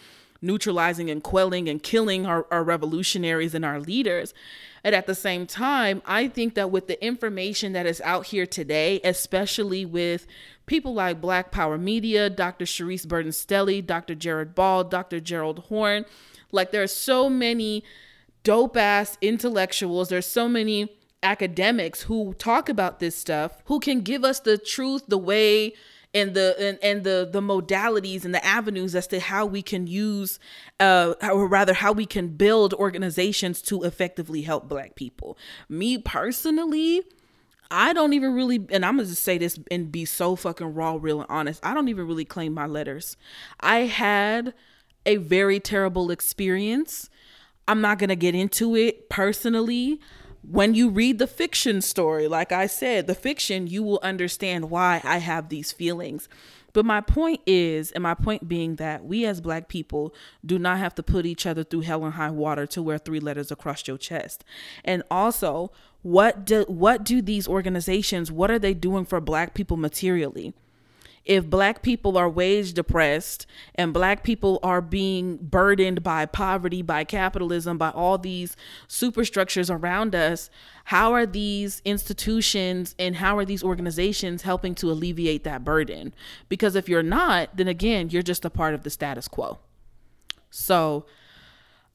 neutralizing 0.45 1.11
and 1.11 1.23
quelling 1.23 1.69
and 1.69 1.83
killing 1.83 2.27
our, 2.27 2.47
our 2.51 2.63
revolutionaries 2.63 3.55
and 3.55 3.65
our 3.65 3.79
leaders. 3.81 4.35
And 4.85 4.95
at 4.95 5.07
the 5.07 5.15
same 5.15 5.47
time, 5.47 6.03
I 6.05 6.29
think 6.29 6.55
that 6.55 6.71
with 6.71 6.87
the 6.87 7.03
information 7.03 7.73
that 7.73 7.87
is 7.87 8.03
out 8.03 8.27
here 8.27 8.47
today, 8.47 9.01
especially 9.03 9.87
with 9.87 10.27
people 10.67 10.95
like 10.95 11.21
Black 11.21 11.51
Power 11.51 11.79
Media, 11.79 12.31
Dr. 12.31 12.65
Charisse 12.65 13.07
Burden-Stelly, 13.07 13.85
Dr. 13.85 14.15
Jared 14.15 14.55
Ball, 14.55 14.85
Dr. 14.85 15.21
Gerald 15.21 15.61
Horne. 15.71 16.05
like 16.53 16.71
there 16.71 16.83
are 16.83 16.87
so 16.87 17.29
many 17.29 17.85
dope 18.43 18.77
ass 18.77 19.19
intellectuals, 19.21 20.09
there's 20.09 20.27
so 20.27 20.49
many 20.49 20.89
academics 21.23 22.03
who 22.03 22.35
talk 22.35 22.69
about 22.69 23.01
this 23.01 23.17
stuff, 23.17 23.63
who 23.67 23.81
can 23.81 24.03
give 24.03 24.25
us 24.25 24.41
the 24.41 24.59
truth 24.59 25.05
the 25.09 25.19
way 25.19 25.73
and 26.15 26.35
the 26.35 26.55
and, 26.59 26.79
and 26.83 27.05
the 27.05 27.29
the 27.31 27.41
modalities 27.41 28.25
and 28.25 28.35
the 28.35 28.45
avenues 28.45 28.95
as 28.95 29.07
to 29.09 29.19
how 29.19 29.45
we 29.45 29.61
can 29.61 29.87
use 29.87 30.39
uh 30.81 31.15
or 31.23 31.49
rather 31.49 31.75
how 31.75 31.93
we 31.93 32.07
can 32.07 32.29
build 32.29 32.73
organizations 32.75 33.61
to 33.61 33.83
effectively 33.83 34.43
help 34.43 34.69
black 34.69 34.95
people 34.95 35.37
me 35.69 35.99
personally 35.99 37.03
I 37.71 37.93
don't 37.93 38.13
even 38.13 38.35
really, 38.35 38.65
and 38.71 38.85
I'm 38.85 38.97
gonna 38.97 39.09
just 39.09 39.23
say 39.23 39.39
this 39.39 39.59
and 39.71 39.91
be 39.91 40.05
so 40.05 40.37
fucking 40.37 40.75
raw, 40.75 40.99
real, 41.01 41.21
and 41.21 41.31
honest. 41.31 41.65
I 41.65 41.75
don't 41.75 41.89
even 41.89 42.07
really 42.07 42.25
claim 42.25 42.53
my 42.53 42.67
letters. 42.67 43.17
I 43.61 43.81
had 43.81 44.55
a 45.07 45.17
very 45.17 45.61
terrible 45.61 46.11
experience. 46.11 47.11
I'm 47.67 47.81
not 47.81 47.99
gonna 47.99 48.17
get 48.17 48.35
into 48.35 48.77
it 48.77 49.09
personally 49.09 50.01
when 50.49 50.75
you 50.75 50.91
read 50.91 51.19
the 51.19 51.27
fiction 51.27 51.81
story, 51.81 52.29
like 52.29 52.53
I 52.53 52.67
said, 52.67 53.07
the 53.07 53.15
fiction, 53.15 53.67
you 53.67 53.83
will 53.83 54.01
understand 54.03 54.71
why 54.71 55.01
I 55.03 55.19
have 55.19 55.49
these 55.49 55.73
feelings. 55.73 56.29
But 56.75 56.85
my 56.85 57.01
point 57.01 57.41
is, 57.47 57.93
and 57.93 58.03
my 58.03 58.15
point 58.15 58.49
being 58.49 58.77
that 58.77 59.05
we 59.05 59.25
as 59.25 59.41
black 59.41 59.69
people 59.69 60.13
do 60.45 60.59
not 60.59 60.79
have 60.79 60.95
to 60.97 61.03
put 61.03 61.25
each 61.25 61.47
other 61.47 61.63
through 61.63 61.83
hell 61.83 62.05
and 62.05 62.15
high 62.15 62.31
water 62.31 62.67
to 62.67 62.83
wear 62.83 62.99
three 62.99 63.21
letters 63.21 63.51
across 63.51 63.87
your 63.87 63.97
chest. 63.97 64.45
And 64.85 65.03
also, 65.11 65.71
what 66.05 66.47
do 66.47 66.65
what 66.69 67.05
do 67.05 67.21
these 67.21 67.49
organizations, 67.49 68.31
what 68.31 68.51
are 68.51 68.59
they 68.61 68.75
doing 68.75 69.05
for 69.05 69.21
black 69.21 69.55
people 69.55 69.77
materially? 69.77 70.55
if 71.25 71.49
black 71.49 71.83
people 71.83 72.19
are 72.19 72.29
wage 72.29 72.75
depressed 72.75 73.47
and 73.75 73.95
black 73.95 74.23
people 74.23 74.61
are 74.63 74.83
being 74.83 75.37
burdened 75.39 76.03
by 76.03 76.27
poverty, 76.27 76.83
by 76.83 77.03
capitalism, 77.03 77.79
by 77.79 77.91
all 77.91 78.19
these 78.19 78.57
superstructures 78.89 79.71
around 79.71 80.15
us, 80.15 80.51
how 80.85 81.13
are 81.13 81.25
these 81.25 81.81
institutions 81.85 82.95
and 82.99 83.17
how 83.17 83.39
are 83.39 83.45
these 83.45 83.65
organizations 83.65 84.43
helping 84.43 84.75
to 84.75 84.91
alleviate 84.91 85.45
that 85.45 85.65
burden? 85.65 86.15
Because 86.49 86.77
if 86.77 86.89
you're 86.89 87.03
not, 87.03 87.57
then 87.57 87.69
again, 87.69 88.11
you're 88.11 88.23
just 88.23 88.45
a 88.45 88.51
part 88.51 88.75
of 88.75 88.83
the 88.83 88.91
status 88.91 89.27
quo. 89.27 89.59
So, 90.51 91.07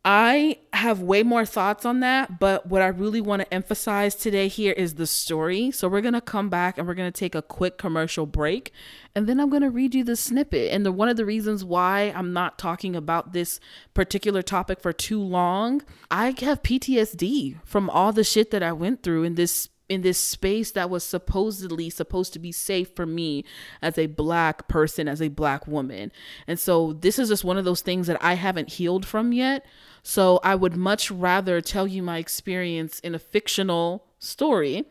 I 0.05 0.59
have 0.71 1.01
way 1.01 1.23
more 1.23 1.45
thoughts 1.45 1.85
on 1.85 1.99
that, 1.99 2.39
but 2.39 2.67
what 2.67 2.81
I 2.81 2.87
really 2.87 3.19
want 3.19 3.41
to 3.41 3.53
emphasize 3.53 4.15
today 4.15 4.47
here 4.47 4.71
is 4.71 4.95
the 4.95 5.05
story. 5.05 5.71
So 5.71 5.89
we're 5.89 5.99
going 5.99 6.13
to 6.13 6.21
come 6.21 6.49
back 6.49 6.77
and 6.77 6.87
we're 6.87 6.93
going 6.93 7.11
to 7.11 7.19
take 7.19 7.35
a 7.35 7.41
quick 7.41 7.77
commercial 7.77 8.25
break 8.25 8.71
and 9.13 9.27
then 9.27 9.39
I'm 9.39 9.49
going 9.49 9.63
to 9.63 9.69
read 9.69 9.93
you 9.93 10.05
the 10.05 10.15
snippet. 10.15 10.71
And 10.71 10.85
the 10.85 10.91
one 10.93 11.09
of 11.09 11.17
the 11.17 11.25
reasons 11.25 11.65
why 11.65 12.13
I'm 12.15 12.31
not 12.31 12.57
talking 12.57 12.95
about 12.95 13.33
this 13.33 13.59
particular 13.93 14.41
topic 14.41 14.79
for 14.79 14.93
too 14.93 15.21
long, 15.21 15.81
I 16.09 16.33
have 16.41 16.63
PTSD 16.63 17.57
from 17.65 17.89
all 17.89 18.13
the 18.13 18.23
shit 18.23 18.51
that 18.51 18.63
I 18.63 18.71
went 18.71 19.03
through 19.03 19.23
in 19.23 19.35
this 19.35 19.67
in 19.89 20.01
this 20.01 20.17
space 20.17 20.71
that 20.71 20.89
was 20.89 21.03
supposedly 21.03 21.89
supposed 21.89 22.31
to 22.33 22.39
be 22.39 22.51
safe 22.51 22.95
for 22.95 23.05
me 23.05 23.43
as 23.81 23.97
a 23.97 24.05
black 24.05 24.67
person, 24.67 25.07
as 25.07 25.21
a 25.21 25.27
black 25.27 25.67
woman. 25.67 26.11
And 26.47 26.59
so 26.59 26.93
this 26.93 27.19
is 27.19 27.29
just 27.29 27.43
one 27.43 27.57
of 27.57 27.65
those 27.65 27.81
things 27.81 28.07
that 28.07 28.23
I 28.23 28.35
haven't 28.35 28.73
healed 28.73 29.05
from 29.05 29.33
yet. 29.33 29.65
So 30.03 30.39
I 30.43 30.55
would 30.55 30.75
much 30.75 31.11
rather 31.11 31.59
tell 31.59 31.87
you 31.87 32.01
my 32.03 32.19
experience 32.19 32.99
in 32.99 33.15
a 33.15 33.19
fictional 33.19 34.05
story 34.19 34.85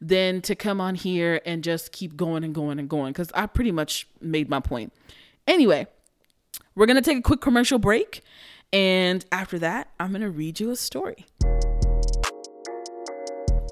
than 0.00 0.40
to 0.40 0.54
come 0.54 0.80
on 0.80 0.94
here 0.94 1.40
and 1.44 1.62
just 1.62 1.92
keep 1.92 2.16
going 2.16 2.42
and 2.42 2.54
going 2.54 2.78
and 2.78 2.88
going 2.88 3.12
because 3.12 3.30
I 3.34 3.46
pretty 3.46 3.72
much 3.72 4.08
made 4.20 4.48
my 4.48 4.60
point. 4.60 4.92
Anyway, 5.46 5.86
we're 6.74 6.86
going 6.86 6.96
to 6.96 7.02
take 7.02 7.18
a 7.18 7.22
quick 7.22 7.40
commercial 7.40 7.78
break. 7.78 8.22
And 8.72 9.24
after 9.32 9.58
that, 9.58 9.88
I'm 9.98 10.10
going 10.10 10.22
to 10.22 10.30
read 10.30 10.60
you 10.60 10.70
a 10.70 10.76
story. 10.76 11.26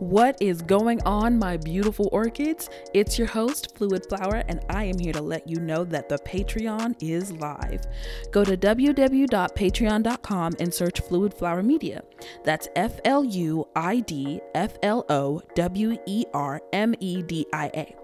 What 0.01 0.41
is 0.41 0.63
going 0.63 1.03
on, 1.03 1.41
my 1.41 1.57
beautiful 1.57 2.09
orchids? 2.13 2.71
It's 2.95 3.19
your 3.19 3.27
host, 3.27 3.77
Fluid 3.77 4.07
Flower, 4.09 4.45
and 4.47 4.65
I 4.71 4.85
am 4.85 4.97
here 4.97 5.13
to 5.13 5.21
let 5.21 5.49
you 5.49 5.59
know 5.59 5.83
that 5.85 6.09
the 6.09 6.19
Patreon 6.19 6.95
is 7.03 7.33
live. 7.33 7.81
Go 8.31 8.45
to 8.45 8.57
www.patreon.com 8.57 10.53
and 10.61 10.73
search 10.73 11.01
Fluid 11.01 11.35
Flower 11.35 11.65
Media. 11.65 12.05
That's 12.45 12.69
F 12.77 13.01
L 13.05 13.25
U 13.25 13.67
I 13.75 13.99
D 14.01 14.41
F 14.55 14.79
L 14.85 15.05
O 15.09 15.43
W 15.57 15.99
E 16.07 16.25
R 16.33 16.61
M 16.73 16.95
E 17.01 17.21
D 17.23 17.45
I 17.53 17.67
A. 17.75 17.97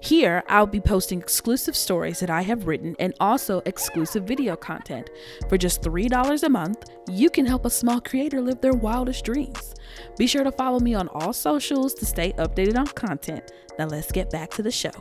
Here, 0.00 0.42
I'll 0.48 0.66
be 0.66 0.80
posting 0.80 1.20
exclusive 1.20 1.76
stories 1.76 2.20
that 2.20 2.30
I 2.30 2.42
have 2.42 2.66
written 2.66 2.96
and 2.98 3.14
also 3.20 3.62
exclusive 3.66 4.24
video 4.24 4.56
content. 4.56 5.10
For 5.48 5.56
just 5.56 5.82
$3 5.82 6.42
a 6.42 6.48
month, 6.48 6.90
you 7.08 7.30
can 7.30 7.46
help 7.46 7.64
a 7.64 7.70
small 7.70 8.00
creator 8.00 8.40
live 8.40 8.60
their 8.60 8.72
wildest 8.72 9.24
dreams. 9.24 9.74
Be 10.16 10.26
sure 10.26 10.44
to 10.44 10.52
follow 10.52 10.80
me 10.80 10.94
on 10.94 11.08
all 11.08 11.32
socials 11.32 11.94
to 11.94 12.06
stay 12.06 12.32
updated 12.32 12.76
on 12.76 12.86
content. 12.86 13.52
Now, 13.78 13.86
let's 13.86 14.12
get 14.12 14.30
back 14.30 14.50
to 14.52 14.62
the 14.62 14.70
show. 14.70 14.92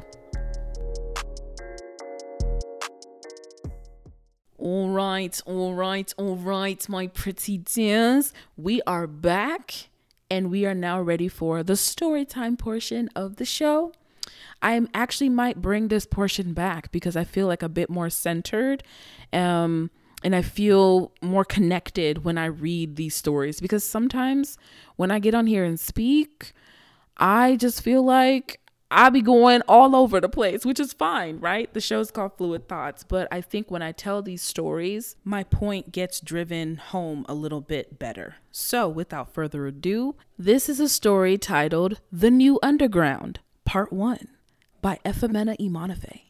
All 4.58 4.90
right, 4.90 5.42
all 5.48 5.74
right, 5.74 6.14
all 6.18 6.36
right, 6.36 6.88
my 6.88 7.08
pretty 7.08 7.58
dears. 7.58 8.32
We 8.56 8.80
are 8.86 9.08
back 9.08 9.90
and 10.30 10.52
we 10.52 10.66
are 10.68 10.76
now 10.76 11.02
ready 11.02 11.28
for 11.28 11.64
the 11.64 11.76
story 11.76 12.26
time 12.26 12.56
portion 12.58 13.10
of 13.16 13.38
the 13.38 13.44
show. 13.44 13.92
I 14.62 14.82
actually 14.94 15.30
might 15.30 15.62
bring 15.62 15.88
this 15.88 16.06
portion 16.06 16.54
back 16.54 16.92
because 16.92 17.16
I 17.16 17.24
feel 17.24 17.48
like 17.48 17.64
a 17.64 17.70
bit 17.70 17.90
more 17.90 18.10
centered. 18.10 18.84
Um, 19.34 19.90
and 20.24 20.36
I 20.36 20.42
feel 20.42 21.12
more 21.22 21.46
connected 21.46 22.24
when 22.24 22.38
I 22.38 22.46
read 22.46 22.96
these 22.96 23.16
stories 23.16 23.60
because 23.60 23.84
sometimes 23.84 24.58
when 24.96 25.10
I 25.10 25.20
get 25.20 25.34
on 25.34 25.48
here 25.48 25.64
and 25.64 25.80
speak, 25.80 26.54
I 27.18 27.56
just 27.56 27.82
feel 27.82 28.04
like 28.04 28.60
I'll 28.92 29.10
be 29.10 29.22
going 29.22 29.62
all 29.68 29.96
over 29.96 30.20
the 30.20 30.30
place, 30.30 30.66
which 30.66 30.80
is 30.80 30.92
fine, 30.92 31.40
right? 31.40 31.74
The 31.74 31.80
show's 31.80 32.12
called 32.12 32.38
Fluid 32.38 32.68
Thoughts, 32.68 33.06
but 33.06 33.28
I 33.32 33.40
think 33.40 33.72
when 33.72 33.82
I 33.82 33.94
tell 33.94 34.22
these 34.22 34.42
stories, 34.42 35.16
my 35.24 35.44
point 35.44 35.94
gets 35.94 36.20
driven 36.20 36.76
home 36.76 37.26
a 37.30 37.34
little 37.34 37.62
bit 37.62 37.98
better. 37.98 38.36
So, 38.52 38.90
without 38.90 39.34
further 39.34 39.66
ado, 39.66 40.16
this 40.38 40.68
is 40.68 40.82
a 40.82 40.90
story 40.90 41.38
titled 41.38 42.02
The 42.12 42.30
New 42.30 42.60
Underground, 42.62 43.40
Part 43.64 43.94
1 43.94 44.28
by 44.82 45.00
Efemena 45.06 45.56
Imanofe. 45.60 46.22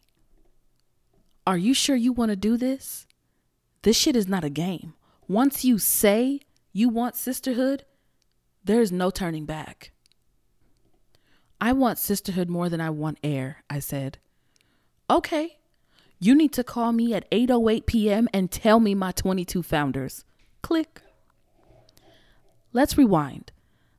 Are 1.48 1.58
you 1.58 1.74
sure 1.74 1.96
you 1.96 2.14
want 2.14 2.30
to 2.30 2.36
do 2.36 2.58
this? 2.58 3.08
This 3.82 3.98
shit 3.98 4.16
is 4.16 4.28
not 4.28 4.44
a 4.44 4.50
game. 4.50 4.94
Once 5.28 5.66
you 5.66 5.80
say 5.80 6.42
you 6.72 6.90
want 6.90 7.16
sisterhood, 7.16 7.86
there's 8.64 8.92
no 8.92 9.10
turning 9.10 9.46
back. 9.46 9.92
I 11.60 11.74
want 11.74 12.00
sisterhood 12.00 12.50
more 12.50 12.70
than 12.70 12.82
I 12.82 12.90
want 12.90 13.18
air, 13.24 13.64
I 13.70 13.80
said. 13.80 14.18
Okay. 15.10 15.58
You 16.20 16.36
need 16.36 16.54
to 16.54 16.64
call 16.64 16.92
me 16.92 17.14
at 17.14 17.30
8:08 17.32 17.86
p.m. 17.86 18.28
and 18.34 18.52
tell 18.52 18.80
me 18.80 18.94
my 18.94 19.12
22 19.12 19.64
founders. 19.64 20.24
Click. 20.62 21.02
Let's 22.74 22.98
rewind. 22.98 23.52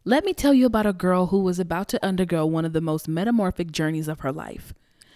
Let 0.05 0.25
me 0.25 0.35
tell 0.35 0.53
you 0.53 0.67
about 0.67 0.87
a 0.87 0.93
girl 0.93 1.27
who 1.27 1.38
was 1.38 1.61
about 1.61 1.87
to 1.88 2.05
undergo 2.05 2.45
one 2.45 2.65
of 2.65 2.73
the 2.73 2.81
most 2.81 3.07
metamorphic 3.07 3.71
journeys 3.71 4.09
of 4.09 4.21
her 4.21 4.33
life. 4.33 4.75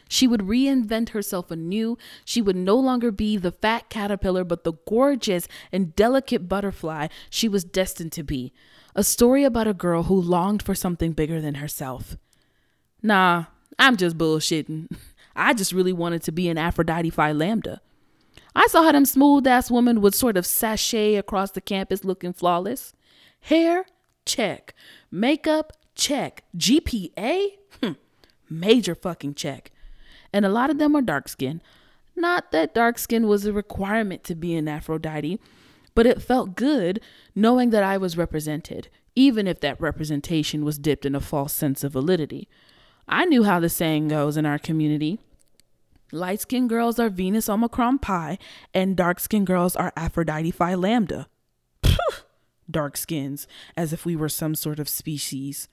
She 0.08 0.28
would 0.28 0.42
reinvent 0.42 1.08
herself 1.08 1.50
anew. 1.50 1.98
She 2.24 2.40
would 2.40 2.54
no 2.54 2.76
longer 2.76 3.10
be 3.10 3.36
the 3.36 3.50
fat 3.50 3.88
caterpillar, 3.90 4.44
but 4.44 4.62
the 4.62 4.74
gorgeous 4.86 5.48
and 5.72 5.96
delicate 5.96 6.48
butterfly 6.48 7.08
she 7.28 7.48
was 7.48 7.64
destined 7.64 8.12
to 8.12 8.22
be. 8.22 8.52
A 8.94 9.02
story 9.02 9.42
about 9.42 9.66
a 9.66 9.74
girl 9.74 10.04
who 10.04 10.20
longed 10.20 10.62
for 10.62 10.74
something 10.74 11.12
bigger 11.12 11.40
than 11.40 11.56
herself. 11.56 12.16
Nah, 13.02 13.46
I'm 13.80 13.96
just 13.96 14.16
bullshitting. 14.16 14.96
I 15.36 15.52
just 15.52 15.72
really 15.72 15.92
wanted 15.92 16.22
to 16.22 16.32
be 16.32 16.48
an 16.48 16.58
Aphrodite 16.58 17.10
Phi 17.10 17.32
Lambda. 17.32 17.80
I 18.54 18.68
saw 18.68 18.84
how 18.84 18.92
them 18.92 19.04
smooth 19.04 19.46
ass 19.48 19.70
women 19.70 20.00
would 20.00 20.14
sort 20.14 20.36
of 20.36 20.46
sashay 20.46 21.16
across 21.16 21.50
the 21.50 21.60
campus 21.60 22.04
looking 22.04 22.32
flawless. 22.32 22.94
Hair, 23.40 23.84
check. 24.26 24.74
Makeup, 25.10 25.72
check. 25.94 26.44
GPA, 26.56 27.48
hm, 27.82 27.96
major 28.50 28.94
fucking 28.94 29.34
check. 29.34 29.70
And 30.32 30.44
a 30.44 30.50
lot 30.50 30.70
of 30.70 30.78
them 30.78 30.94
are 30.94 31.02
dark 31.02 31.28
skinned. 31.28 31.62
Not 32.14 32.50
that 32.52 32.74
dark 32.74 32.98
skin 32.98 33.26
was 33.26 33.46
a 33.46 33.52
requirement 33.52 34.24
to 34.24 34.34
be 34.34 34.54
an 34.54 34.68
Aphrodite, 34.68 35.38
but 35.94 36.06
it 36.06 36.22
felt 36.22 36.56
good 36.56 37.00
knowing 37.34 37.70
that 37.70 37.82
I 37.82 37.96
was 37.96 38.16
represented, 38.16 38.88
even 39.14 39.46
if 39.46 39.60
that 39.60 39.80
representation 39.80 40.64
was 40.64 40.78
dipped 40.78 41.06
in 41.06 41.14
a 41.14 41.20
false 41.20 41.52
sense 41.52 41.84
of 41.84 41.92
validity. 41.92 42.48
I 43.08 43.24
knew 43.24 43.44
how 43.44 43.60
the 43.60 43.68
saying 43.68 44.08
goes 44.08 44.36
in 44.36 44.46
our 44.46 44.58
community. 44.58 45.20
Light 46.12 46.40
skinned 46.40 46.68
girls 46.68 46.98
are 46.98 47.08
Venus 47.08 47.48
Omicron 47.48 47.98
Pi, 47.98 48.38
and 48.72 48.96
dark 48.96 49.20
skinned 49.20 49.46
girls 49.46 49.76
are 49.76 49.92
Aphrodite 49.96 50.50
Phi 50.50 50.74
Lambda. 50.74 51.28
Dark 52.70 52.96
skins, 52.96 53.46
as 53.76 53.92
if 53.92 54.04
we 54.04 54.16
were 54.16 54.28
some 54.28 54.54
sort 54.54 54.78
of 54.78 54.88
species. 54.88 55.68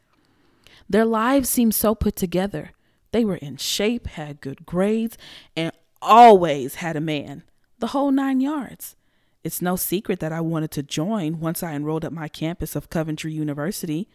Their 0.90 1.06
lives 1.06 1.50
seemed 1.50 1.76
so 1.76 1.96
put 1.96 2.16
together. 2.16 2.72
They 3.12 3.24
were 3.24 3.36
in 3.36 3.58
shape, 3.58 4.08
had 4.08 4.42
good 4.42 4.66
grades, 4.66 5.18
and 5.56 5.72
always 6.02 6.76
had 6.76 6.96
a 6.96 7.02
man. 7.02 7.44
The 7.80 7.88
whole 7.88 8.12
nine 8.12 8.42
yards. 8.42 8.96
It's 9.44 9.62
no 9.62 9.76
secret 9.76 10.20
that 10.20 10.32
I 10.32 10.42
wanted 10.42 10.72
to 10.72 10.84
join 10.84 11.40
once 11.40 11.64
I 11.64 11.74
enrolled 11.74 12.06
at 12.06 12.14
my 12.14 12.28
campus 12.28 12.76
of 12.76 12.90
Coventry 12.90 13.34
University. 13.34 14.08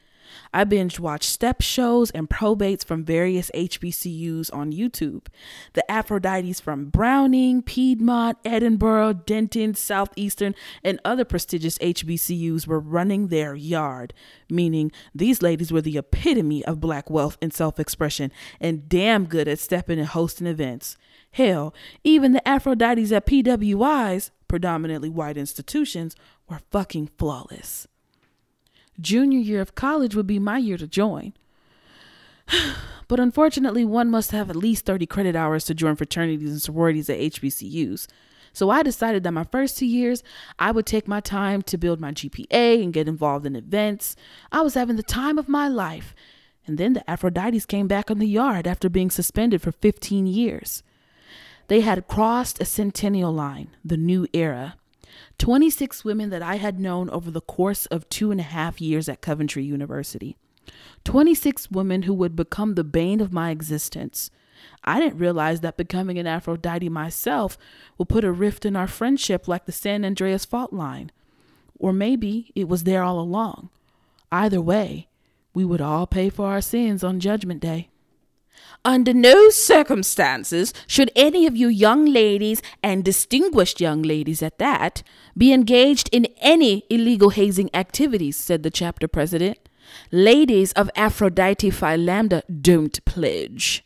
I 0.52 0.64
binge 0.64 0.98
watched 0.98 1.28
step 1.28 1.60
shows 1.60 2.10
and 2.10 2.28
probates 2.28 2.84
from 2.84 3.04
various 3.04 3.50
HBCUs 3.54 4.52
on 4.52 4.72
YouTube. 4.72 5.26
The 5.74 5.84
Aphrodites 5.88 6.60
from 6.60 6.90
Browning, 6.90 7.62
Piedmont, 7.62 8.38
Edinburgh, 8.44 9.14
Denton, 9.26 9.74
Southeastern, 9.74 10.54
and 10.82 11.00
other 11.04 11.24
prestigious 11.24 11.78
HBCUs 11.78 12.66
were 12.66 12.80
running 12.80 13.28
their 13.28 13.54
yard, 13.54 14.14
meaning 14.50 14.90
these 15.14 15.42
ladies 15.42 15.72
were 15.72 15.82
the 15.82 15.98
epitome 15.98 16.64
of 16.64 16.80
black 16.80 17.10
wealth 17.10 17.36
and 17.42 17.52
self 17.52 17.78
expression 17.78 18.32
and 18.60 18.88
damn 18.88 19.26
good 19.26 19.48
at 19.48 19.58
stepping 19.58 19.98
and 19.98 20.08
hosting 20.08 20.46
events. 20.46 20.96
Hell, 21.32 21.74
even 22.04 22.32
the 22.32 22.42
Aphrodites 22.46 23.12
at 23.12 23.26
PWIs, 23.26 24.30
predominantly 24.48 25.10
white 25.10 25.36
institutions, 25.36 26.16
were 26.48 26.60
fucking 26.70 27.10
flawless 27.18 27.86
junior 29.00 29.38
year 29.38 29.60
of 29.60 29.74
college 29.74 30.14
would 30.14 30.26
be 30.26 30.38
my 30.38 30.58
year 30.58 30.76
to 30.76 30.86
join. 30.86 31.32
but 33.08 33.20
unfortunately, 33.20 33.84
one 33.84 34.10
must 34.10 34.30
have 34.32 34.50
at 34.50 34.56
least 34.56 34.86
30 34.86 35.06
credit 35.06 35.36
hours 35.36 35.64
to 35.64 35.74
join 35.74 35.96
fraternities 35.96 36.50
and 36.50 36.62
sororities 36.62 37.10
at 37.10 37.18
HBCUs. 37.18 38.06
So 38.52 38.70
I 38.70 38.82
decided 38.82 39.22
that 39.22 39.32
my 39.32 39.44
first 39.44 39.78
two 39.78 39.86
years, 39.86 40.22
I 40.58 40.72
would 40.72 40.86
take 40.86 41.06
my 41.06 41.20
time 41.20 41.62
to 41.62 41.78
build 41.78 42.00
my 42.00 42.12
GPA 42.12 42.82
and 42.82 42.92
get 42.92 43.06
involved 43.06 43.46
in 43.46 43.54
events. 43.54 44.16
I 44.50 44.62
was 44.62 44.74
having 44.74 44.96
the 44.96 45.02
time 45.02 45.38
of 45.38 45.48
my 45.48 45.68
life. 45.68 46.14
And 46.66 46.76
then 46.76 46.92
the 46.94 47.04
Aphrodites 47.06 47.66
came 47.66 47.86
back 47.86 48.10
on 48.10 48.18
the 48.18 48.26
yard 48.26 48.66
after 48.66 48.88
being 48.88 49.10
suspended 49.10 49.62
for 49.62 49.72
15 49.72 50.26
years. 50.26 50.82
They 51.68 51.82
had 51.82 52.08
crossed 52.08 52.60
a 52.60 52.64
centennial 52.64 53.32
line, 53.32 53.76
the 53.84 53.96
new 53.96 54.26
era. 54.32 54.77
26 55.38 56.04
women 56.04 56.30
that 56.30 56.42
I 56.42 56.56
had 56.56 56.80
known 56.80 57.08
over 57.10 57.30
the 57.30 57.40
course 57.40 57.86
of 57.86 58.08
two 58.08 58.30
and 58.30 58.40
a 58.40 58.44
half 58.44 58.80
years 58.80 59.08
at 59.08 59.20
Coventry 59.20 59.64
University. 59.64 60.36
26 61.04 61.70
women 61.70 62.02
who 62.02 62.14
would 62.14 62.36
become 62.36 62.74
the 62.74 62.84
bane 62.84 63.20
of 63.20 63.32
my 63.32 63.50
existence. 63.50 64.30
I 64.84 65.00
didn't 65.00 65.18
realize 65.18 65.60
that 65.60 65.76
becoming 65.76 66.18
an 66.18 66.26
Aphrodite 66.26 66.88
myself 66.88 67.56
would 67.96 68.08
put 68.08 68.24
a 68.24 68.32
rift 68.32 68.64
in 68.64 68.76
our 68.76 68.86
friendship 68.86 69.48
like 69.48 69.66
the 69.66 69.72
San 69.72 70.04
Andreas 70.04 70.44
fault 70.44 70.72
line. 70.72 71.10
Or 71.78 71.92
maybe 71.92 72.52
it 72.54 72.68
was 72.68 72.84
there 72.84 73.02
all 73.02 73.20
along. 73.20 73.70
Either 74.32 74.60
way, 74.60 75.08
we 75.54 75.64
would 75.64 75.80
all 75.80 76.06
pay 76.06 76.28
for 76.28 76.46
our 76.46 76.60
sins 76.60 77.02
on 77.02 77.20
Judgment 77.20 77.60
Day. 77.60 77.88
Under 78.84 79.12
no 79.12 79.50
circumstances 79.50 80.72
should 80.86 81.10
any 81.16 81.46
of 81.46 81.56
you 81.56 81.68
young 81.68 82.06
ladies, 82.06 82.62
and 82.82 83.04
distinguished 83.04 83.80
young 83.80 84.02
ladies 84.02 84.42
at 84.42 84.58
that, 84.58 85.02
be 85.36 85.52
engaged 85.52 86.08
in 86.12 86.26
any 86.40 86.84
illegal 86.88 87.30
hazing 87.30 87.70
activities, 87.74 88.36
said 88.36 88.62
the 88.62 88.70
chapter 88.70 89.08
president. 89.08 89.58
Ladies 90.10 90.72
of 90.72 90.90
Aphrodite 90.96 91.70
Phi 91.70 91.96
Lambda 91.96 92.42
don't 92.60 93.04
pledge. 93.04 93.84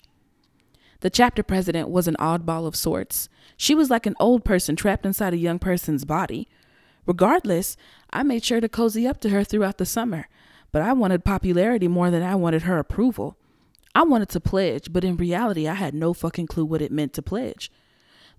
The 1.01 1.11
chapter 1.11 1.43
president 1.43 1.89
was 1.89 2.07
an 2.07 2.17
oddball 2.21 2.67
of 2.67 2.77
sorts. 2.77 3.29
She 3.57 3.75
was 3.75 3.91
like 3.91 4.07
an 4.07 4.15
old 4.21 4.45
person 4.45 4.77
trapped 4.77 5.05
inside 5.05 5.35
a 5.35 5.39
young 5.39 5.59
person's 5.59 6.05
body. 6.05 6.49
Regardless, 7.07 7.77
I 8.11 8.23
made 8.23 8.45
sure 8.45 8.61
to 8.61 8.69
cozy 8.69 9.07
up 9.07 9.21
to 9.23 9.31
her 9.31 9.43
throughout 9.43 9.79
the 9.79 9.87
summer, 9.87 10.29
but 10.71 10.83
I 10.83 10.93
wanted 10.93 11.25
popularity 11.25 11.89
more 11.89 12.11
than 12.11 12.23
I 12.23 12.37
wanted 12.37 12.63
her 12.63 12.79
approval. 12.79 13.37
I 13.95 14.03
wanted 14.05 14.31
to 14.31 14.41
pledge, 14.41 14.93
but 14.93 15.05
in 15.05 15.17
reality, 15.17 15.69
I 15.69 15.75
had 15.75 15.95
no 15.95 16.13
fucking 16.15 16.47
clue 16.47 16.65
what 16.65 16.83
it 16.83 16.93
meant 16.93 17.13
to 17.15 17.23
pledge. 17.23 17.71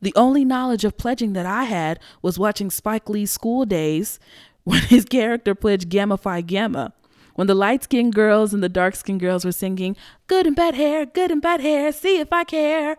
The 0.02 0.14
only 0.16 0.44
knowledge 0.44 0.84
of 0.84 0.98
pledging 0.98 1.34
that 1.34 1.46
I 1.46 1.64
had 1.64 2.00
was 2.22 2.40
watching 2.40 2.70
Spike 2.70 3.08
Lee's 3.08 3.32
School 3.32 3.66
Daze 3.66 4.20
when 4.64 4.82
his 4.82 5.06
character 5.06 5.56
pledged 5.56 5.90
Gamma 5.90 6.18
Phi 6.18 6.42
Gamma. 6.42 6.94
When 7.36 7.48
the 7.48 7.56
light 7.56 7.84
skinned 7.84 8.14
girls 8.14 8.54
and 8.54 8.62
the 8.62 8.70
dark 8.70 8.96
skinned 8.96 9.20
girls 9.20 9.44
were 9.44 9.52
singing, 9.52 9.96
Good 10.28 10.46
and 10.46 10.56
bad 10.56 10.76
hair, 10.76 11.06
good 11.06 11.32
and 11.32 11.42
bad 11.42 11.62
hair, 11.62 11.92
see 11.92 12.20
if 12.20 12.32
I 12.32 12.44
care. 12.44 12.98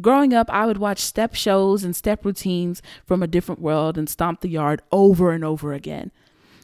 Growing 0.00 0.32
up, 0.32 0.48
I 0.50 0.66
would 0.66 0.78
watch 0.78 1.00
step 1.00 1.34
shows 1.34 1.84
and 1.84 1.94
step 1.94 2.24
routines 2.24 2.82
from 3.04 3.22
a 3.22 3.26
different 3.26 3.60
world 3.60 3.98
and 3.98 4.08
stomp 4.08 4.40
the 4.40 4.48
yard 4.48 4.82
over 4.92 5.32
and 5.32 5.44
over 5.44 5.72
again. 5.72 6.12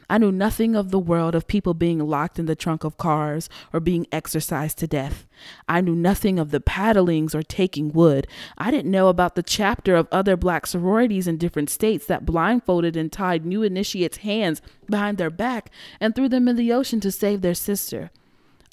I 0.09 0.17
knew 0.17 0.31
nothing 0.31 0.75
of 0.75 0.91
the 0.91 0.99
world 0.99 1.35
of 1.35 1.47
people 1.47 1.73
being 1.73 1.99
locked 1.99 2.37
in 2.37 2.45
the 2.45 2.55
trunk 2.55 2.83
of 2.83 2.97
cars 2.97 3.49
or 3.73 3.79
being 3.79 4.07
exercised 4.11 4.77
to 4.79 4.87
death. 4.87 5.25
I 5.67 5.81
knew 5.81 5.95
nothing 5.95 6.39
of 6.39 6.51
the 6.51 6.59
paddlings 6.59 7.33
or 7.33 7.43
taking 7.43 7.91
wood. 7.91 8.27
I 8.57 8.71
didn't 8.71 8.91
know 8.91 9.07
about 9.07 9.35
the 9.35 9.43
chapter 9.43 9.95
of 9.95 10.07
other 10.11 10.37
black 10.37 10.67
sororities 10.67 11.27
in 11.27 11.37
different 11.37 11.69
states 11.69 12.05
that 12.07 12.25
blindfolded 12.25 12.95
and 12.95 13.11
tied 13.11 13.45
new 13.45 13.63
initiates' 13.63 14.17
hands 14.17 14.61
behind 14.89 15.17
their 15.17 15.29
back 15.29 15.71
and 15.99 16.13
threw 16.13 16.29
them 16.29 16.47
in 16.47 16.55
the 16.55 16.71
ocean 16.71 16.99
to 17.01 17.11
save 17.11 17.41
their 17.41 17.55
sister. 17.55 18.11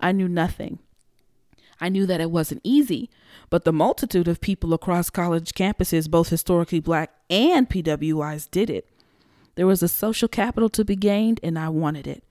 I 0.00 0.12
knew 0.12 0.28
nothing. 0.28 0.78
I 1.80 1.88
knew 1.88 2.06
that 2.06 2.20
it 2.20 2.30
wasn't 2.30 2.60
easy, 2.62 3.10
but 3.50 3.64
the 3.64 3.72
multitude 3.72 4.28
of 4.28 4.40
people 4.40 4.72
across 4.72 5.10
college 5.10 5.52
campuses, 5.52 6.08
both 6.08 6.28
historically 6.28 6.78
black 6.78 7.12
and 7.28 7.68
PWIs, 7.68 8.48
did 8.50 8.70
it. 8.70 8.88
There 9.54 9.66
was 9.66 9.82
a 9.82 9.88
social 9.88 10.28
capital 10.28 10.68
to 10.70 10.84
be 10.84 10.96
gained, 10.96 11.40
and 11.42 11.58
I 11.58 11.68
wanted 11.68 12.06
it. 12.06 12.24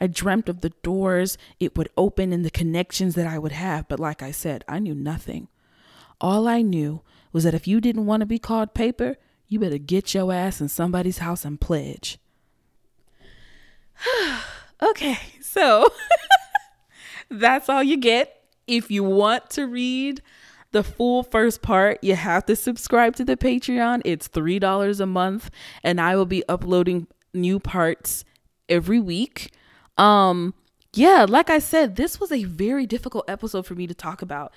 I 0.00 0.06
dreamt 0.06 0.48
of 0.48 0.60
the 0.60 0.72
doors 0.82 1.38
it 1.60 1.76
would 1.76 1.88
open 1.96 2.32
and 2.32 2.44
the 2.44 2.50
connections 2.50 3.14
that 3.14 3.26
I 3.26 3.38
would 3.38 3.52
have, 3.52 3.88
but 3.88 4.00
like 4.00 4.22
I 4.22 4.30
said, 4.30 4.64
I 4.68 4.78
knew 4.78 4.94
nothing. 4.94 5.48
All 6.20 6.48
I 6.48 6.62
knew 6.62 7.02
was 7.32 7.44
that 7.44 7.54
if 7.54 7.68
you 7.68 7.80
didn't 7.80 8.06
want 8.06 8.20
to 8.20 8.26
be 8.26 8.38
called 8.38 8.74
paper, 8.74 9.16
you 9.46 9.60
better 9.60 9.78
get 9.78 10.14
your 10.14 10.32
ass 10.32 10.60
in 10.60 10.68
somebody's 10.68 11.18
house 11.18 11.44
and 11.44 11.60
pledge. 11.60 12.18
okay, 14.82 15.18
so 15.40 15.88
that's 17.30 17.68
all 17.68 17.82
you 17.82 17.96
get 17.96 18.42
if 18.66 18.90
you 18.90 19.02
want 19.02 19.50
to 19.50 19.66
read 19.66 20.22
the 20.72 20.82
full 20.82 21.22
first 21.22 21.62
part, 21.62 21.98
you 22.02 22.14
have 22.14 22.46
to 22.46 22.56
subscribe 22.56 23.16
to 23.16 23.24
the 23.24 23.36
Patreon. 23.36 24.02
It's 24.04 24.28
$3 24.28 25.00
a 25.00 25.06
month, 25.06 25.50
and 25.82 26.00
I 26.00 26.16
will 26.16 26.26
be 26.26 26.46
uploading 26.48 27.06
new 27.32 27.58
parts 27.58 28.24
every 28.68 29.00
week. 29.00 29.50
Um, 29.96 30.54
yeah, 30.94 31.26
like 31.28 31.50
I 31.50 31.58
said, 31.58 31.96
this 31.96 32.18
was 32.18 32.32
a 32.32 32.44
very 32.44 32.86
difficult 32.86 33.28
episode 33.28 33.66
for 33.66 33.74
me 33.74 33.86
to 33.86 33.94
talk 33.94 34.22
about. 34.22 34.52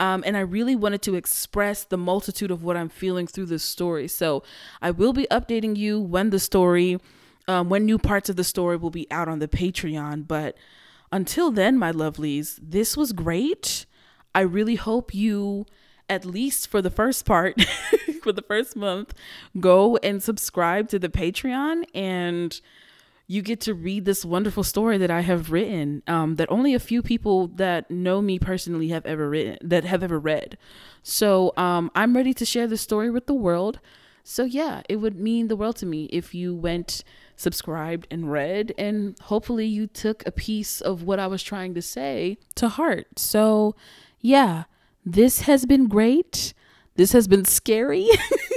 Um, 0.00 0.22
and 0.26 0.36
I 0.36 0.40
really 0.40 0.74
wanted 0.74 1.02
to 1.02 1.14
express 1.14 1.84
the 1.84 1.96
multitude 1.96 2.50
of 2.50 2.62
what 2.62 2.76
I'm 2.76 2.88
feeling 2.88 3.26
through 3.26 3.46
this 3.46 3.62
story. 3.62 4.08
So 4.08 4.42
I 4.82 4.90
will 4.90 5.12
be 5.12 5.26
updating 5.30 5.76
you 5.76 6.00
when 6.00 6.30
the 6.30 6.38
story, 6.38 6.98
um, 7.48 7.68
when 7.68 7.84
new 7.84 7.98
parts 7.98 8.28
of 8.28 8.36
the 8.36 8.44
story 8.44 8.76
will 8.76 8.90
be 8.90 9.10
out 9.10 9.28
on 9.28 9.38
the 9.38 9.48
Patreon. 9.48 10.26
But 10.26 10.56
until 11.12 11.50
then, 11.50 11.78
my 11.78 11.92
lovelies, 11.92 12.58
this 12.62 12.96
was 12.96 13.12
great. 13.12 13.86
I 14.34 14.40
really 14.40 14.76
hope 14.76 15.14
you, 15.14 15.66
at 16.08 16.24
least 16.24 16.68
for 16.68 16.82
the 16.82 16.90
first 16.90 17.24
part, 17.24 17.60
for 18.22 18.32
the 18.32 18.42
first 18.42 18.76
month, 18.76 19.14
go 19.60 19.96
and 19.98 20.22
subscribe 20.22 20.88
to 20.88 20.98
the 20.98 21.08
Patreon 21.08 21.84
and 21.94 22.60
you 23.26 23.40
get 23.40 23.60
to 23.62 23.72
read 23.72 24.04
this 24.04 24.24
wonderful 24.24 24.62
story 24.62 24.98
that 24.98 25.10
I 25.10 25.20
have 25.22 25.50
written 25.50 26.02
um, 26.06 26.34
that 26.36 26.50
only 26.50 26.74
a 26.74 26.78
few 26.78 27.02
people 27.02 27.46
that 27.48 27.90
know 27.90 28.20
me 28.20 28.38
personally 28.38 28.88
have 28.88 29.06
ever 29.06 29.30
written, 29.30 29.56
that 29.62 29.84
have 29.84 30.02
ever 30.02 30.18
read. 30.18 30.58
So 31.02 31.54
um, 31.56 31.90
I'm 31.94 32.14
ready 32.14 32.34
to 32.34 32.44
share 32.44 32.66
this 32.66 32.82
story 32.82 33.10
with 33.10 33.26
the 33.26 33.34
world. 33.34 33.80
So 34.24 34.44
yeah, 34.44 34.82
it 34.88 34.96
would 34.96 35.18
mean 35.18 35.48
the 35.48 35.56
world 35.56 35.76
to 35.76 35.86
me 35.86 36.04
if 36.06 36.34
you 36.34 36.54
went 36.54 37.02
subscribed 37.36 38.06
and 38.10 38.30
read, 38.30 38.72
and 38.78 39.18
hopefully 39.20 39.66
you 39.66 39.86
took 39.86 40.26
a 40.26 40.32
piece 40.32 40.80
of 40.80 41.02
what 41.02 41.18
I 41.18 41.26
was 41.26 41.42
trying 41.42 41.74
to 41.74 41.82
say 41.82 42.38
to 42.54 42.68
heart. 42.68 43.18
So, 43.18 43.74
yeah, 44.24 44.64
this 45.04 45.42
has 45.42 45.66
been 45.66 45.86
great. 45.86 46.54
This 46.96 47.12
has 47.12 47.28
been 47.28 47.44
scary. 47.44 48.08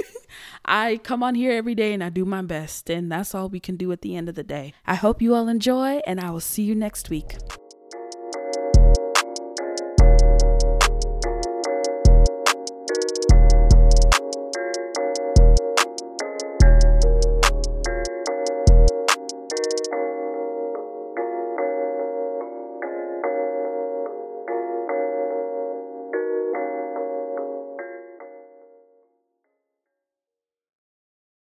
I 0.64 0.98
come 1.04 1.22
on 1.22 1.34
here 1.34 1.52
every 1.52 1.74
day 1.74 1.92
and 1.92 2.02
I 2.02 2.08
do 2.08 2.24
my 2.24 2.40
best, 2.40 2.88
and 2.88 3.12
that's 3.12 3.34
all 3.34 3.50
we 3.50 3.60
can 3.60 3.76
do 3.76 3.92
at 3.92 4.00
the 4.00 4.16
end 4.16 4.30
of 4.30 4.34
the 4.34 4.42
day. 4.42 4.72
I 4.86 4.94
hope 4.94 5.20
you 5.20 5.34
all 5.34 5.46
enjoy, 5.46 6.00
and 6.06 6.20
I 6.20 6.30
will 6.30 6.40
see 6.40 6.62
you 6.62 6.74
next 6.74 7.10
week. 7.10 7.36